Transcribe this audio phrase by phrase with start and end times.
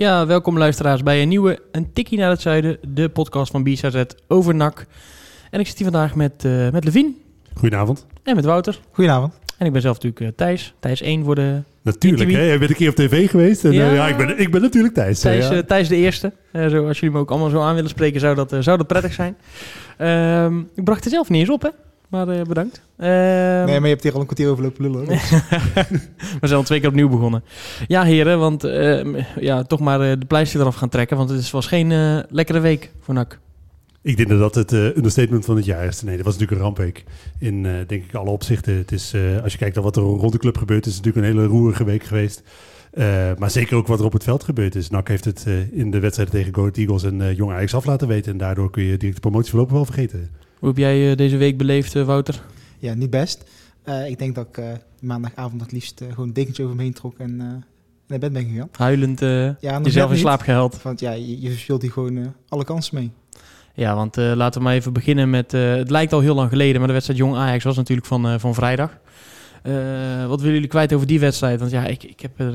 [0.00, 4.02] Ja, welkom luisteraars bij een nieuwe Een Tikkie naar het Zuiden, de podcast van BZZ
[4.28, 4.86] over NAC.
[5.50, 7.16] En ik zit hier vandaag met, eh met Levien
[7.54, 8.06] Goedenavond.
[8.22, 8.80] en met Wouter.
[8.90, 9.38] Goedenavond.
[9.58, 10.74] En ik ben zelf natuurlijk eh, Thijs.
[10.78, 11.62] Thijs 1 voor de...
[11.82, 12.42] Natuurlijk, hè?
[12.42, 13.64] Jij bent een keer op tv geweest.
[13.64, 13.92] En, Ja.
[13.92, 15.20] ja ik, ben, ik ben natuurlijk Thijs.
[15.20, 15.54] Thijs, ja.
[15.54, 16.32] eh, Thijs de Eerste.
[16.52, 18.76] Eh, zo, als jullie me ook allemaal zo aan willen spreken, zou dat, eh, zou
[18.76, 19.36] dat prettig zijn.
[19.96, 21.68] Ehm, ik bracht er zelf niet eens op, hè.
[22.10, 22.82] Maar eh, bedankt.
[22.96, 23.10] Ehm,
[23.64, 25.06] nee, maar je hebt hier al een kwartier over lopen lullen.
[25.06, 25.16] hoor.
[26.40, 27.42] We zijn al twee keer opnieuw begonnen.
[27.86, 31.16] Ja, heren, want ehm, ja, toch maar eh, de pleister eraf gaan trekken.
[31.16, 33.38] Want het is- was geen eh, lekkere week voor NAC.
[34.02, 36.02] Ik denk dat dat het understatement van het jaar is.
[36.02, 37.04] Nee, dat was natuurlijk een rampweek.
[37.38, 38.74] In, eh, denk ik, alle opzichten.
[38.76, 41.04] Het is, eh, als je kijkt naar wat er rond de club gebeurt, is het
[41.04, 42.42] natuurlijk een hele roerige week geweest.
[42.90, 44.90] Eh, maar zeker ook wat er op het veld gebeurd is.
[44.90, 48.08] NAC heeft het in de wedstrijden tegen Go Ahead Eagles en Jong Ajax af laten
[48.08, 48.32] weten.
[48.32, 50.30] En daardoor kun je direct de promotie voorlopig wel vergeten.
[50.60, 52.42] Hoe heb jij eh, deze week beleefd, eh, Wouter?
[52.78, 53.44] ja, niet best.
[53.82, 54.62] Eh, ik denk dat ik
[55.00, 57.36] maandagavond het liefst gewoon een dekentje over me heen trok en
[58.06, 58.68] naar bed ben gegaan.
[58.72, 60.82] Huilend eh, Ja, jezelf in slaap gehaald.
[60.82, 63.10] Want ja, je, je verspeelt hier gewoon alle kansen mee.
[63.74, 65.52] Ja, want laten we maar even beginnen met...
[65.52, 68.54] het lijkt al heel lang geleden, maar de wedstrijd Jong Ajax was natuurlijk van, van
[68.54, 68.98] vrijdag.
[70.28, 71.60] Wat willen jullie kwijt over die wedstrijd?
[71.60, 72.54] Want ja, ik, ik heb er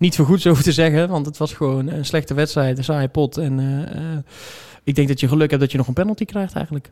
[0.00, 1.08] niet veel goeds over te zeggen.
[1.08, 3.36] Want het was gewoon een slechte wedstrijd, een saaie pot.
[3.36, 4.18] En eh, eh,
[4.84, 6.90] ik denk dat je geluk hebt dat je nog een penalty krijgt eigenlijk.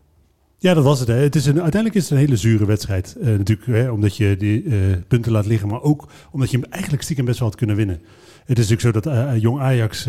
[0.58, 1.08] Ja, dat was het.
[1.08, 1.14] Hè.
[1.14, 3.16] het is een, uiteindelijk is het een hele zure wedstrijd.
[3.20, 4.62] Eh, natuurlijk hè, omdat je die
[5.08, 8.00] punten laat liggen, maar ook omdat je hem eigenlijk stiekem best wel had kunnen winnen.
[8.44, 10.06] Het is natuurlijk zo dat Jong Ajax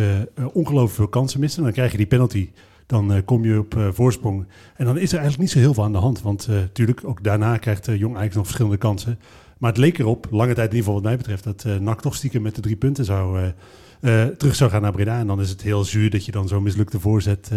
[0.53, 1.57] ongelooflijk veel kansen mist.
[1.57, 2.49] En dan krijg je die penalty.
[2.85, 4.45] Dan kom je op voorsprong.
[4.75, 6.21] En dan is er eigenlijk niet zo heel veel aan de hand.
[6.21, 9.19] Want natuurlijk, ook daarna krijgt Jong Ajax nog verschillende kansen.
[9.59, 12.01] Maar het leek erop, lange tijd in ieder geval wat mij betreft, dat eh NAC
[12.01, 13.47] toch stiekem met de drie punten zou, eh,
[14.23, 15.19] eh, terug zou gaan naar Breda.
[15.19, 17.51] En dan is het heel zuur dat je dan zo'n mislukte voorzet,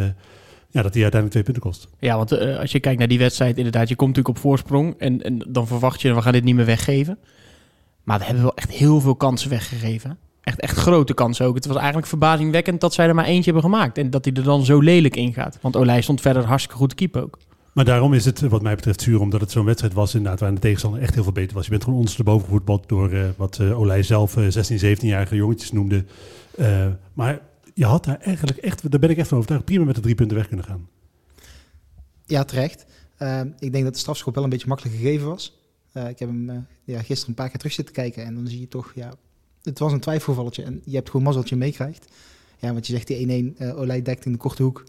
[0.68, 1.88] ja, dat die uiteindelijk twee punten kost.
[1.98, 4.94] Ja, want als je kijkt naar die wedstrijd, inderdaad, je komt natuurlijk op voorsprong.
[4.98, 7.18] En, en dan verwacht je, we gaan dit niet meer weggeven.
[8.02, 10.19] Maar we hebben wel echt heel veel kansen weggegeven.
[10.42, 11.54] Echt, echt grote kansen ook.
[11.54, 13.98] Het was eigenlijk verbazingwekkend dat zij er maar eentje hebben gemaakt.
[13.98, 15.58] En dat hij er dan zo lelijk in gaat.
[15.60, 17.38] Want Olij stond verder hartstikke goed te keeper ook.
[17.72, 20.56] Maar daarom is het wat mij betreft zuur, omdat het zo'n wedstrijd was inderdaad waarin
[20.56, 21.64] de tegenstander echt heel veel beter was.
[21.64, 25.72] Je bent gewoon ondersteboven gevoetbald door eh, wat eh Olij zelf eh, 16, 17-jarige jongetjes
[25.72, 26.04] noemde.
[26.56, 27.40] Eh, maar
[27.74, 30.14] je had daar eigenlijk echt, daar ben ik echt van overtuigd, prima met de drie
[30.14, 30.88] punten weg kunnen gaan.
[32.26, 32.84] Ja, terecht.
[33.16, 35.60] Eh, ik denk dat de strafschop wel een beetje makkelijk gegeven was.
[35.92, 38.68] Ik heb hem ja, gisteren een paar keer terug zitten kijken en dan zie je
[38.68, 39.14] toch, ja,
[39.62, 42.06] het was een twijfelvalletje en je hebt gewoon mazzel dat je hem meekrijgt.
[42.58, 44.84] Ja, want je zegt die 1-1, eh Olij dekt in de korte hoek.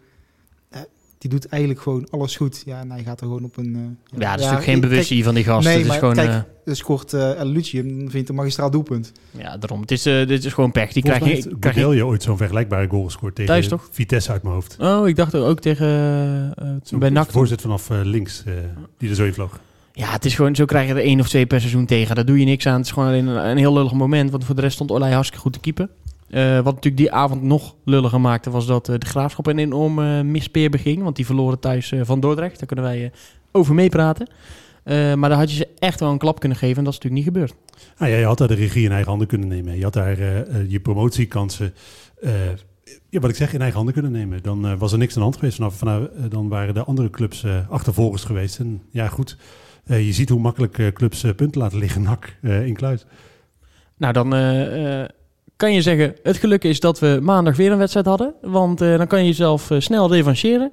[1.24, 2.62] Eh, die doet eigenlijk gewoon alles goed.
[2.66, 3.76] Ja, en hij gaat er gewoon op een...
[3.76, 5.64] eh, Ja, dat is natuurlijk geen kijk, bewustzijn van die gasten.
[5.66, 8.36] Nee, het is maar gewoon, kijk, eh, Dus scoort uh, El Lucci, dan vindt een
[8.36, 9.12] magistraal doelpunt.
[9.32, 9.82] ja, daarom.
[9.82, 10.92] Het is, eh, dit is gewoon pech.
[10.94, 11.56] Die krijg je...
[11.60, 13.88] Krijg je ooit zo'n vergelijkbare goal gescoord tegen Thuis toch?
[13.92, 14.76] Vitesse uit mijn hoofd.
[14.80, 15.86] oh, ik dacht ook tegen...
[15.88, 17.32] eh, eh, Zo'n bij NAC.
[17.32, 18.54] voorzet vanaf eh, links, eh,
[18.98, 19.60] die er zo in vloog.
[19.96, 22.16] Ja, het is gewoon, zo krijg je er één of twee per seizoen tegen.
[22.16, 22.78] Daar doe je niks aan.
[22.78, 24.32] Het is gewoon alleen een, een heel lullig moment.
[24.32, 25.90] Want voor de rest stond Olij hartstikke goed te keeper.
[26.34, 30.00] Eh, wat natuurlijk die avond nog lulliger maakte, was dat eh, de Graafschap een enorm
[30.00, 31.04] eh, mispeer beging.
[31.04, 32.58] Want die verloren thuis van Dordrecht.
[32.58, 33.12] Daar kunnen wij
[33.52, 34.28] over meepraten.
[34.86, 36.78] Maar daar had je ze echt wel een klap kunnen geven.
[36.78, 37.56] En dat is natuurlijk niet gebeurd.
[37.98, 39.78] Ah, ja, je had daar de regie in eigen handen kunnen nemen.
[39.78, 40.18] Je had daar
[40.68, 41.74] je promotiekansen,
[43.10, 44.44] ja, wat ik zeg, in eigen handen kunnen nemen.
[44.44, 45.56] Dan was er niks aan de hand geweest.
[45.56, 48.60] Vanaf, vanaf, dan waren de andere clubs achtervolgers geweest.
[48.60, 49.38] En ja, goed,
[49.86, 53.06] je ziet hoe makkelijk clubs punten laten liggen, nak, in Kluis.
[53.98, 54.34] Nou, dan
[55.64, 58.34] kan je zeggen, het geluk is dat we maandag weer een wedstrijd hadden.
[58.42, 60.72] Want eh, dan kan je jezelf eh, snel revancheren.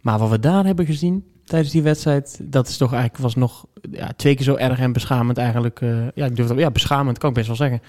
[0.00, 3.66] Maar wat we daar hebben gezien tijdens die wedstrijd, dat is toch eigenlijk was nog
[3.90, 5.80] ja, twee keer zo erg en beschamend eigenlijk.
[5.80, 7.80] eh, ja, ik durf dat, ja, beschamend kan ik best wel zeggen.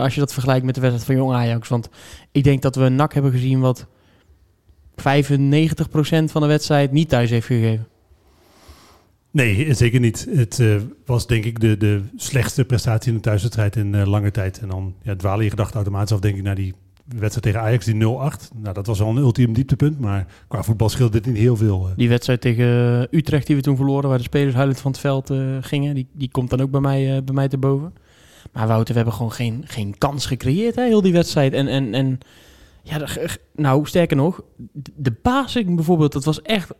[0.00, 1.68] Als je dat vergelijkt met de wedstrijd van Jong Ajax.
[1.68, 1.88] Want
[2.32, 3.86] ik denk dat we een nak hebben gezien wat
[4.96, 5.04] 95%
[6.24, 7.86] van de wedstrijd niet thuis heeft gegeven.
[9.32, 10.26] Nee, zeker niet.
[10.30, 10.76] Het eh,
[11.06, 14.58] was denk ik de, de slechtste prestatie in de thuiswedstrijd in eh, lange tijd.
[14.58, 16.74] En dan ja, dwalen je gedachten automatisch af, denk ik, naar die
[17.04, 17.98] wedstrijd tegen Ajax, die 0-8.
[18.62, 21.86] Nou, dat was wel een ultiem dieptepunt, maar qua voetbal scheelde dit niet heel veel.
[21.88, 21.96] eh.
[21.96, 25.32] Die wedstrijd tegen Utrecht die we toen verloren, waar de spelers huilend van het veld
[25.60, 27.94] gingen, die, die komt dan ook bij mij, bij mij te boven.
[28.52, 31.52] Maar Wouter, we hebben gewoon geen, geen kans gecreëerd, hè, heel die wedstrijd.
[31.52, 32.18] En, en, en
[32.82, 33.06] ja,
[33.56, 34.42] nou, sterker nog,
[34.96, 36.70] de- basing bijvoorbeeld, dat was echt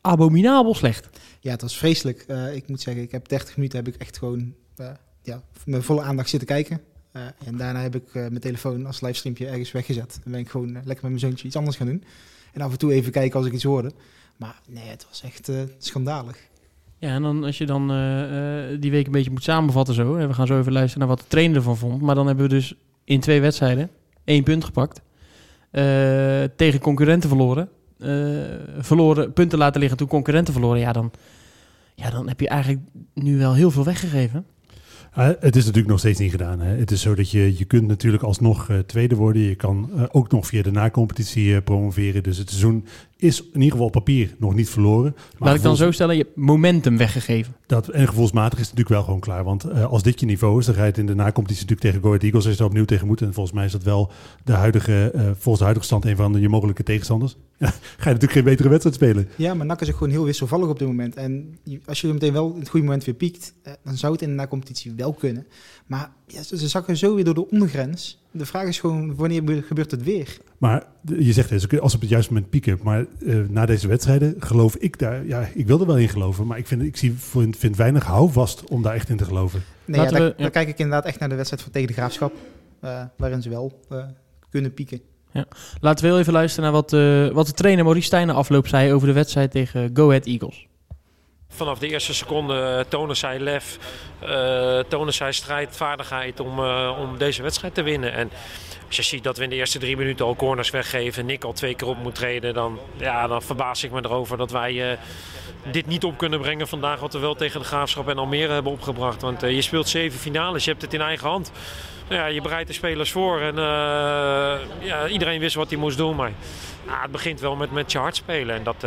[0.00, 1.08] abominabel slecht.
[1.40, 2.24] Ja, het was vreselijk.
[2.26, 4.90] Eh, ik moet zeggen, ik heb 30 minuten heb ik echt gewoon eh,
[5.22, 6.80] ja, met volle aandacht zitten kijken.
[7.12, 10.20] Eh, en daarna heb ik mijn telefoon als livestreampje ergens weggezet.
[10.22, 12.04] Dan ben ik gewoon lekker met mijn zoontje iets anders gaan doen.
[12.52, 13.92] En af en toe even kijken als ik iets hoorde.
[14.36, 16.36] Maar nee, het was echt schandalig.
[16.98, 17.86] Ja, en dan als je dan
[18.80, 20.14] die week een beetje moet samenvatten zo.
[20.14, 22.00] We gaan zo even luisteren naar wat de trainer ervan vond.
[22.00, 23.90] Maar dan hebben we dus in twee wedstrijden
[24.24, 25.00] één punt gepakt.
[26.56, 27.68] Tegen concurrenten verloren.
[28.00, 30.80] Eh, verloren, punten laten liggen toen concurrenten verloren.
[30.80, 31.10] Ja dan,
[31.94, 32.82] ja, dan heb je eigenlijk
[33.14, 34.46] nu wel heel veel weggegeven.
[35.12, 36.60] Ah, het is natuurlijk nog steeds niet gedaan.
[36.60, 36.76] Hè.
[36.76, 39.42] Het is zo dat je, je kunt natuurlijk alsnog eh, tweede worden.
[39.42, 42.22] Je kan eh, ook nog via de nacompetitie eh, promoveren.
[42.22, 42.84] Dus het seizoen
[43.20, 45.12] is in ieder geval op papier nog niet verloren.
[45.38, 47.54] Maar Laat ik dan zo stellen, je hebt momentum weggegeven.
[47.66, 49.44] Dat, en gevoelsmatig is het natuurlijk wel gewoon klaar.
[49.44, 51.80] Want eh, als dit je niveau is, dan ga je het in de nacompetitie natuurlijk
[51.80, 53.20] tegen Go Ahead Eagles als je er opnieuw tegen moet.
[53.20, 54.10] En volgens mij is dat wel
[54.44, 57.32] de huidige, eh, volgens de huidige stand een van de, je mogelijke tegenstanders.
[57.58, 59.28] Ga je natuurlijk geen betere wedstrijd spelen.
[59.36, 61.14] Ja, maar NAC is ook gewoon heel wisselvallig op dit moment.
[61.14, 64.12] En als je er meteen wel in het goede moment weer piekt, eh, dan zou
[64.12, 65.46] het in de na-competitie wel kunnen.
[65.86, 68.22] Maar ja, ze, zakken zo weer door de ondergrens.
[68.30, 70.38] De vraag is gewoon, wanneer be- gebeurt het weer?
[70.60, 70.84] Maar
[71.18, 72.78] je zegt, hè, ze kunnen- als ze op het juiste moment pieken.
[72.82, 76.46] Maar eh, na deze wedstrijden geloof ik daar, ja, ik wil er wel in geloven.
[76.46, 79.62] Maar ik vind, ik zie, vind, vind weinig houvast om daar echt in te geloven.
[79.84, 80.32] Nee, ja, we- ja.
[80.36, 82.32] daar kijk ik inderdaad echt naar de wedstrijd van tegen de Graafschap.
[82.80, 84.04] eh, waarin ze wel eh,
[84.50, 85.00] kunnen pieken.
[85.80, 88.92] Laten we heel even luisteren naar wat, eh, wat de trainer Maurice Stijn afloop zei
[88.92, 90.66] over de wedstrijd tegen Go Ahead Eagles.
[91.48, 93.78] Vanaf de eerste seconde tonen zij lef,
[94.20, 98.12] eh, tonen zij strijdvaardigheid om, eh, om deze wedstrijd te winnen.
[98.12, 98.30] En
[98.90, 101.52] als je ziet dat we in de eerste drie minuten al corners weggeven, Nick al
[101.52, 104.98] twee keer op moet treden, dan, ja, dan verbaas ik me erover dat wij eh,
[105.72, 107.00] dit niet op kunnen brengen vandaag.
[107.00, 109.22] Wat we wel tegen de Graafschap en Almere hebben opgebracht.
[109.22, 111.52] Want eh, je speelt zeven finales, je hebt het in eigen hand.
[112.08, 115.96] Nou ja, je bereidt de spelers voor en eh, ja, iedereen wist wat hij moest
[115.96, 116.16] doen.
[116.16, 116.32] Maar
[116.86, 118.80] ja, het begint wel met, met je hart spelen en dat,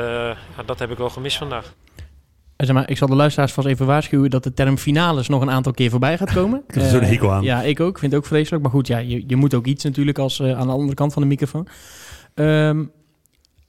[0.66, 1.74] dat heb ik wel gemist vandaag.
[2.66, 5.52] Zeg maar, ik zal de luisteraars vast even waarschuwen dat de term finales nog een
[5.52, 6.64] aantal keer voorbij gaat komen.
[6.68, 7.44] Ik heb er zo'n hekel aan.
[7.44, 8.00] Ja, ik ook.
[8.00, 8.64] Vind het ook vreselijk.
[8.64, 11.14] Maar goed, ja, je, je moet ook iets natuurlijk als eh, aan de andere kant
[11.14, 11.68] van de microfoon.
[12.34, 12.84] Ehm,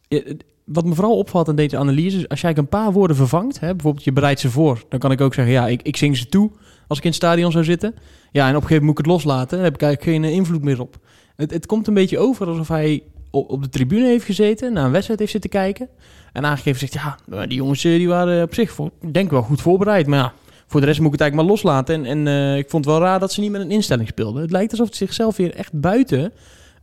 [0.08, 3.60] eh, wat me vooral opvalt in deze analyse is, als jij een paar woorden vervangt,
[3.60, 6.16] hè, bijvoorbeeld je bereidt ze voor, dan kan ik ook zeggen, ja, ik, ik zing
[6.16, 6.50] ze toe
[6.86, 7.94] als ik in het stadion zou zitten.
[8.32, 9.56] Ja, en op een gegeven moment moet ik het loslaten.
[9.56, 10.98] Daar heb ik eigenlijk geen eh, invloed meer op.
[11.36, 13.02] Het, het komt een beetje over alsof hij
[13.34, 15.88] op, de tribune heeft gezeten, naar een wedstrijd heeft zitten kijken.
[16.32, 19.60] En aangegeven zegt, ja, die jongens eh, die waren op zich, voor, denk wel goed
[19.60, 20.06] voorbereid.
[20.06, 20.32] Maar ja,
[20.66, 22.04] voor de rest moet ik het eigenlijk maar loslaten.
[22.04, 24.42] En, eh, ik vond het wel raar dat ze niet met een instelling speelden.
[24.42, 26.32] Het lijkt alsof het zichzelf weer echt buiten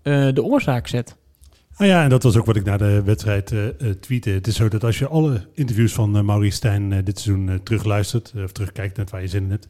[0.01, 1.15] eh, de oorzaak zet.
[1.77, 4.29] Nou ja, en dat was ook wat ik na de wedstrijd eh, tweette.
[4.29, 8.33] Het is zo dat als je alle interviews van eh Maurice Stijn dit seizoen terugluistert,
[8.43, 9.67] of terugkijkt net waar je zin in hebt,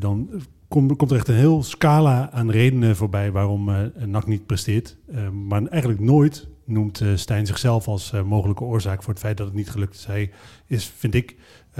[0.00, 0.28] dan
[0.70, 4.96] kom- komt er echt een heel scala aan redenen voorbij waarom eh NAC niet presteert.
[5.06, 9.46] Eh, maar eigenlijk nooit noemt eh, Stijn zichzelf als mogelijke oorzaak voor het feit dat
[9.46, 10.06] het niet gelukt is.
[10.06, 10.30] Hij
[10.66, 11.36] is, vind ik,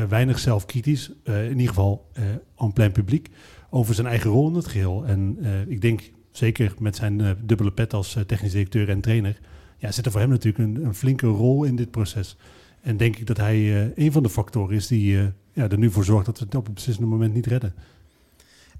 [0.09, 2.11] weinig zelfkritisch, in ieder geval
[2.57, 3.29] en plein publiek,
[3.71, 5.05] over zijn eigen rol in het geheel.
[5.07, 5.39] En
[5.69, 9.41] ik denk, zeker met zijn dubbele pet als technisch directeur en trainer,
[9.79, 12.37] ja, zit er voor hem natuurlijk een, een flinke rol in dit proces.
[12.81, 15.17] En denk ik dat hij een van de factoren is die
[15.53, 17.75] ja, er nu voor zorgt dat we het op het beslissende moment niet redden.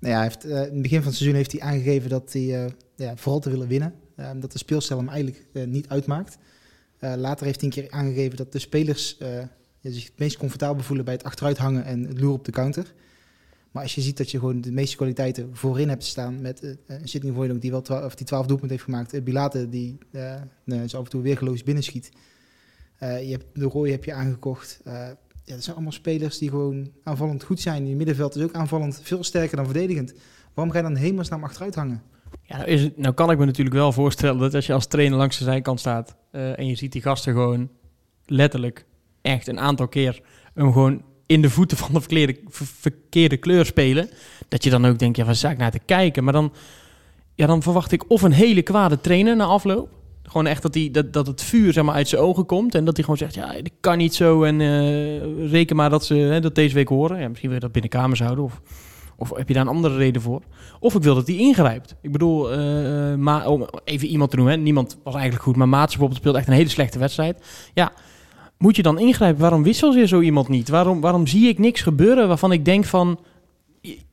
[0.01, 2.65] Nou ja, heeft, eh, in het begin van het seizoen heeft hij aangegeven dat hij
[2.65, 3.95] eh, ja, vooral te willen winnen.
[4.17, 6.39] Eh, dat de speelstijl hem eigenlijk eh, niet uitmaakt.
[7.01, 9.19] Later heeft hij een keer aangegeven dat de spelers
[9.83, 12.95] zich het meest comfortabel voelen bij het achteruit hangen en het loeren op de counter.
[13.71, 17.33] Maar als je ziet dat je gewoon de meeste kwaliteiten voorin hebt staan met Sidney
[17.33, 19.99] Voijdonk die wel of die 12 doelpunten heeft gemaakt, uh, Bilate die
[20.65, 22.11] nou, zo af en toe weergeloos binnenschiet.
[23.01, 24.81] Eh, je hebt de Roy heb je aangekocht.
[25.51, 27.89] Ja, dat zijn allemaal spelers die gewoon aanvallend goed zijn.
[27.89, 30.15] Je middenveld is ook aanvallend veel sterker dan verdedigend.
[30.55, 32.03] Waarom ga je dan hemelsnaam achteruit hangen?
[32.43, 34.87] Ja, nou, is het, nou kan ik me natuurlijk wel voorstellen dat als je als
[34.87, 37.71] trainer langs de zijkant staat eh, en je ziet die gasten gewoon
[38.27, 38.87] letterlijk
[39.23, 40.21] echt een aantal keer
[40.55, 44.11] hem gewoon in de voeten van de verkeerde, ver- verkeerde kleur spelen,
[44.49, 46.25] dat je dan ook denkt, ja, waar ik naar te kijken?
[46.25, 46.53] Maar dan,
[47.35, 49.89] ja, dan verwacht ik of een hele kwade trainer na afloop,
[50.31, 52.85] gewoon echt dat, die, dat, dat het vuur zeg maar, uit zijn ogen komt en
[52.85, 56.15] dat hij gewoon zegt, ja, dat kan niet zo en eh, reken maar dat ze
[56.15, 57.21] hè, dat deze week horen.
[57.21, 58.61] Ja, misschien wil je dat binnen kamers houden of,
[59.17, 60.43] of heb je daar een andere reden voor?
[60.81, 61.95] Of ik wil dat hij ingrijpt.
[62.03, 62.59] Ik bedoel,
[63.17, 64.61] maar om even iemand te noemen, hè.
[64.61, 67.45] niemand was eigenlijk goed, maar Maats bijvoorbeeld speelde echt een hele slechte wedstrijd.
[67.75, 67.93] Ja,
[68.59, 69.41] moet je dan ingrijpen?
[69.41, 70.69] Waarom wissel je zo iemand niet?
[70.69, 73.19] Waarom, waarom zie ik niks gebeuren waarvan ik denk van,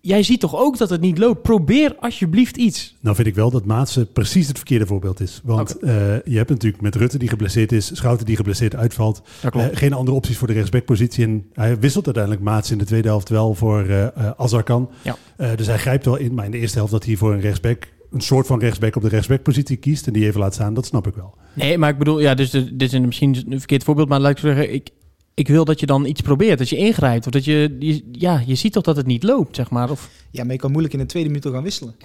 [0.01, 1.41] jij ziet toch ook dat het niet loopt?
[1.41, 2.95] Probeer alsjeblieft iets.
[3.00, 5.41] Nou vind ik wel dat Maatsen precies het verkeerde voorbeeld is.
[5.43, 5.89] Want eh,
[6.25, 9.21] je hebt natuurlijk met Rutte die geblesseerd is, Schouten die geblesseerd uitvalt.
[9.53, 11.25] Eh, geen andere opties voor de rechtsbackpositie.
[11.25, 14.89] En hij wisselt uiteindelijk Maats in de tweede helft wel voor eh eh, Azarkan.
[15.01, 15.15] Ja.
[15.55, 16.33] Dus hij grijpt wel in.
[16.33, 19.01] Maar in de eerste helft dat hij voor een rechtsback, een soort van rechtsback op
[19.01, 21.36] de rechtsbackpositie kiest en die even laat staan, dat snap ik wel.
[21.53, 24.19] Nee, maar ik bedoel, ja, dus de- dit is een- misschien een verkeerd voorbeeld, maar
[24.19, 24.89] laat ik zeggen, ik,
[25.38, 27.25] ik wil dat je dan iets probeert, dat je ingrijpt.
[27.25, 29.89] Of dat je, je- ja, je ziet toch dat het niet loopt, zeg maar.
[29.91, 31.96] Of, Ja, maar je kan moeilijk in de tweede minuut al gaan wisselen.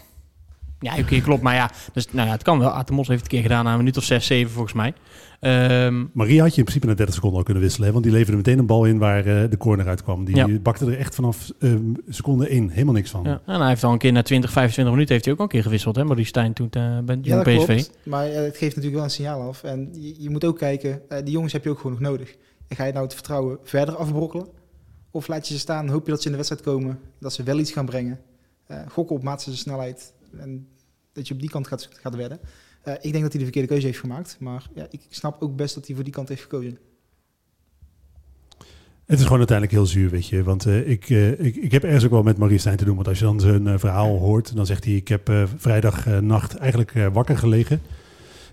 [0.81, 1.43] ja, oké, klopt.
[1.43, 2.69] Maar ja, dus, nou ja, het kan wel.
[2.71, 4.93] Atemos heeft het een keer gedaan na een minuut of zes, zeven volgens mij.
[5.41, 7.87] Ehm, Maria had je in principe na 30 seconden al kunnen wisselen.
[7.87, 7.93] Hè?
[7.93, 10.25] Want die leverde meteen een bal in waar eh, de corner uitkwam.
[10.25, 10.49] Die Ja.
[10.62, 11.75] bakte er echt vanaf eh,
[12.09, 13.25] seconde 1 helemaal niks van.
[13.25, 13.41] ja.
[13.47, 15.53] En hij heeft al een keer na 20, 25 minuten heeft hij ook al een
[15.53, 17.67] keer gewisseld, hè, Maurice Stijn toen eh, bij Ja, PSV.
[17.67, 17.91] klopt.
[18.05, 19.62] Maar eh, het geeft natuurlijk wel een signaal af.
[19.62, 22.37] En je, je moet ook kijken, eh, die jongens heb je ook gewoon nog nodig.
[22.75, 24.47] Ga je nou het vertrouwen verder afbrokkelen?
[25.11, 27.43] Of laat je ze staan, hoop je dat ze in de wedstrijd komen, dat ze
[27.43, 28.21] wel iets gaan brengen.
[28.67, 30.69] Eh gokken op maatse snelheid en
[31.12, 32.41] dat je op die kant gaat, gaat wedden.
[32.83, 34.37] Eh, ik denk dat hij de verkeerde keuze heeft gemaakt.
[34.41, 36.79] Maar ja, ik snap ook best dat hij voor die kant heeft gekozen.
[39.05, 40.43] Het is gewoon uiteindelijk heel zuur, weet je.
[40.43, 42.95] Want eh, ik, ik, ik heb ergens ook wel met Maurice Stijn te doen.
[42.95, 44.95] Want als je dan zijn verhaal hoort, dan zegt hij...
[44.95, 47.81] ik heb vrijdagnacht eigenlijk wakker gelegen.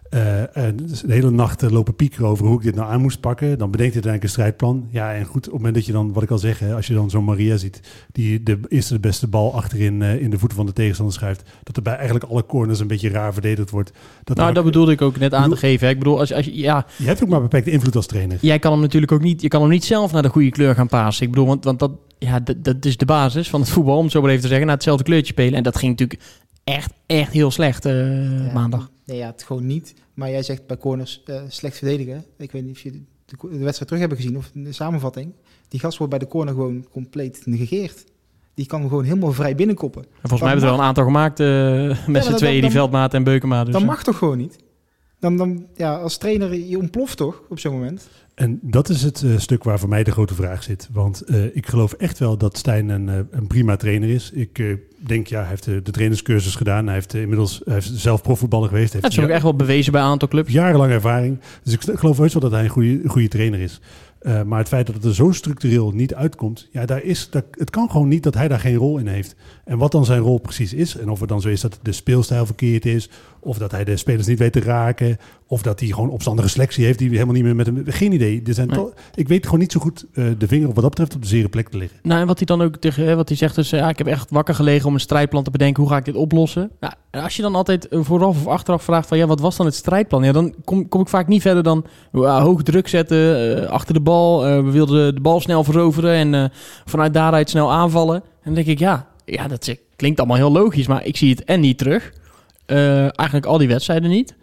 [0.09, 3.19] Eh, en dus de hele nacht lopen piekeren over hoe ik dit nou aan moest
[3.19, 3.57] pakken.
[3.57, 4.87] Dan bedenkt hij uiteindelijk een strijdplan.
[4.91, 6.59] Ja, en goed, op het moment dat je dan, wat ik al zeg...
[6.59, 7.79] Hè, als je dan zo'n Maria ziet...
[8.11, 11.49] die de eerste de beste bal achterin eh, in de voeten van de tegenstander schuift...
[11.63, 13.91] dat er bij eigenlijk alle corners een beetje raar verdedigd wordt.
[14.23, 15.85] Dat Nou, dat bedoelde ik ook net aan te geven.
[15.87, 15.93] hè.
[15.93, 18.37] Ik bedoel, als, als je, ja, Je hebt ook maar beperkte invloed als trainer.
[18.41, 20.75] jij kan hem natuurlijk ook niet, je kan hem niet zelf naar de goede kleur
[20.75, 21.23] gaan pasen.
[21.23, 24.03] Ik bedoel, want, want dat, ja, dat, dat is de basis van het voetbal, om
[24.03, 25.53] het zo maar even te zeggen, naar hetzelfde kleurtje spelen.
[25.53, 26.21] En dat ging natuurlijk
[26.75, 28.91] echt, echt heel slecht eh, Ja, maandag.
[29.05, 29.93] Nee, ja, het gewoon niet.
[30.13, 32.25] Maar jij zegt bij corners eh, slecht verdedigen.
[32.37, 35.33] Ik weet niet of jullie de, de wedstrijd terug hebben gezien of de samenvatting.
[35.67, 38.03] Die gast wordt bij de corner gewoon compleet negeerd.
[38.53, 40.01] Die kan hem gewoon helemaal vrij binnenkoppen.
[40.03, 42.61] En volgens mij hebben we er wel een aantal gemaakt eh, met z'n dat- tweeën,
[42.61, 43.63] die Veldmaat en Beukema.
[43.63, 44.57] Dus, dat mag toch gewoon niet?
[45.19, 48.07] Dan, dan, ja, als trainer, je ontploft toch op zo'n moment?
[48.39, 50.89] En dat is het eh, stuk waar voor mij de grote vraag zit.
[50.91, 54.31] Want eh, ik geloof echt wel dat Stijn een, eh, een prima trainer is.
[54.31, 56.85] Ik denk, ja, hij heeft de, de trainerscursus gedaan.
[56.85, 58.91] Hij heeft inmiddels hij heeft zelf profvoetballer geweest.
[58.91, 60.51] Hij Dat heeft is ook echt wel bewezen bij een aantal clubs.
[60.53, 61.39] jarenlang ervaring.
[61.63, 63.81] Dus ik geloof heus wel dat hij een goede, goede trainer is.
[64.45, 67.69] Maar het feit dat het er zo structureel niet uitkomt, ja, daar is, daar, het
[67.69, 69.35] kan gewoon niet dat hij daar geen rol in heeft.
[69.65, 71.91] En wat dan zijn rol precies is, en of het dan zo is dat de
[71.91, 75.17] speelstijl verkeerd is, of dat hij de spelers niet weet te raken,
[75.47, 77.83] of dat hij gewoon opstandige selectie heeft die helemaal niet meer met hem.
[77.85, 78.41] Geen idee.
[78.45, 78.89] Er zijn Nee.
[79.15, 81.49] ik weet gewoon niet zo goed eh, de vinger wat dat betreft op de zere
[81.49, 81.99] plek te liggen.
[82.03, 84.07] Nou, en wat hij dan ook tegen, wat hij zegt is, eh, ja, ik heb
[84.07, 86.71] echt wakker gelegen om een strijdplan te bedenken, hoe ga ik dit oplossen?
[86.79, 89.57] Nou, en als je dan altijd eh, vooraf of achteraf vraagt van, ja, wat was
[89.57, 90.23] dan het strijdplan?
[90.23, 94.01] Ja, dan kom, kom ik vaak niet verder dan uh, hoog druk zetten, achter de
[94.01, 96.51] bal, we wilden de bal snel veroveren en
[96.85, 98.15] vanuit daaruit snel aanvallen.
[98.15, 101.43] En dan denk ik, ja, ja, dat klinkt allemaal heel logisch, maar ik zie het
[101.43, 102.11] en niet terug.
[102.69, 104.35] Eh, eigenlijk al die wedstrijden niet.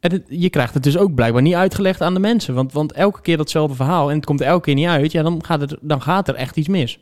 [0.00, 2.54] En het- je krijgt het dus ook blijkbaar niet uitgelegd aan de mensen.
[2.54, 5.12] Want, want elke keer datzelfde verhaal en het komt elke keer niet uit.
[5.12, 6.98] Ja, dan gaat, het, dan gaat er echt iets mis.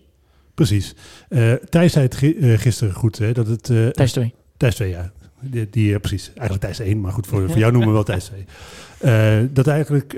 [0.54, 0.94] Precies.
[1.28, 3.70] Eh Thijs zei het eh, gisteren goed, hè, dat het...
[3.70, 4.34] eh, Thijs 2.
[4.56, 5.12] Thijs 2, ja.
[5.40, 6.30] Die, die, precies.
[6.34, 8.44] Eigenlijk Thijs 1, maar goed, voor, voor jou noemen we wel Thijs 2.
[8.98, 10.16] Eh, dat eigenlijk,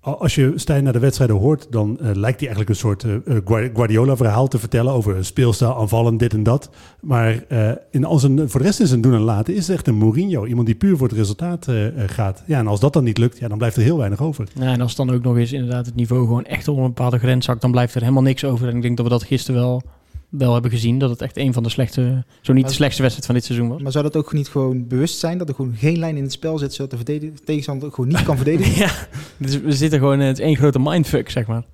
[0.00, 3.14] als je Stijn naar de wedstrijden hoort, dan eh, lijkt hij eigenlijk een soort eh,
[3.14, 6.70] eh, Guar- Guardiola-verhaal te vertellen over een speelstijl, aanvallen, dit en dat.
[7.00, 7.44] Maar
[7.90, 9.94] in al zijn, voor de rest in zijn doen en laten is het echt een
[9.94, 10.46] Mourinho.
[10.46, 11.66] Iemand die puur voor het resultaat
[12.06, 12.42] gaat.
[12.46, 14.48] Ja, en als dat dan niet lukt, ja, dan blijft er heel weinig over.
[14.54, 17.18] Ja, en als dan ook nog eens inderdaad het niveau gewoon echt onder een bepaalde
[17.18, 18.68] grens zakt, dan blijft er helemaal niks over.
[18.68, 19.82] En ik denk dat we dat gisteren wel,
[20.30, 20.98] wel hebben gezien.
[20.98, 23.68] Dat het echt een van de slechtste, zo niet de slechtste wedstrijd van dit seizoen
[23.68, 23.82] was.
[23.82, 25.38] Maar zou dat ook niet gewoon bewust zijn?
[25.38, 28.22] Dat er gewoon geen lijn in het spel zit, zodat de tegenstander ook gewoon niet
[28.22, 28.78] kan verdedigen?
[28.84, 28.90] Ja,
[29.36, 31.64] dus we zitten gewoon, het is één grote mindfuck, zeg maar.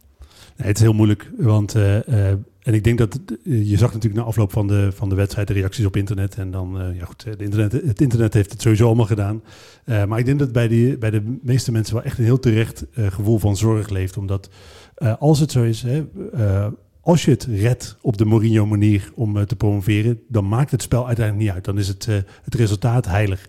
[0.57, 3.93] Nee, het is heel moeilijk, want eh, eh, en ik denk dat eh, je zag
[3.93, 6.99] natuurlijk na afloop van de, van de wedstrijd de reacties op internet en dan eh,
[6.99, 9.43] ja goed, de internet, het internet heeft het sowieso allemaal gedaan.
[9.85, 12.39] Eh, maar ik denk dat bij, die, bij de meeste mensen wel echt een heel
[12.39, 14.49] terecht gevoel van zorg leeft, omdat
[14.97, 16.67] eh, als het zo is, hè, eh,
[17.07, 20.83] als je het redt op de Mourinho manier om eh, te promoveren, dan maakt het
[20.83, 21.65] spel uiteindelijk niet uit.
[21.65, 23.49] Dan is het, eh, het resultaat heilig.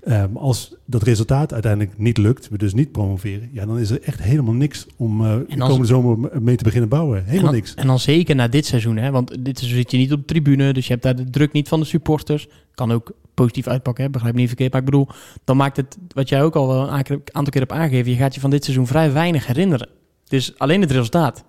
[0.00, 3.90] Eh, maar als dat resultaat uiteindelijk niet lukt, we dus niet promoveren, ja, dan is
[3.90, 7.16] er echt helemaal niks om eh de als- komende zomer mee te beginnen bouwen.
[7.18, 7.74] Helemaal en dan, niks.
[7.74, 9.10] En dan zeker na dit seizoen, hè?
[9.10, 11.52] want dit seizoen zit je niet op de tribune, dus je hebt daar de druk
[11.52, 12.48] niet van de supporters.
[12.74, 14.10] Kan ook positief uitpakken, hè?
[14.10, 14.72] begrijp me niet verkeerd.
[14.72, 15.08] Maar ik bedoel,
[15.44, 18.16] dan maakt het, wat jij ook al wel een aantal aantal keer hebt aangegeven, je
[18.16, 19.88] gaat je van dit seizoen vrij weinig herinneren.
[20.28, 21.44] Dus alleen het resultaat.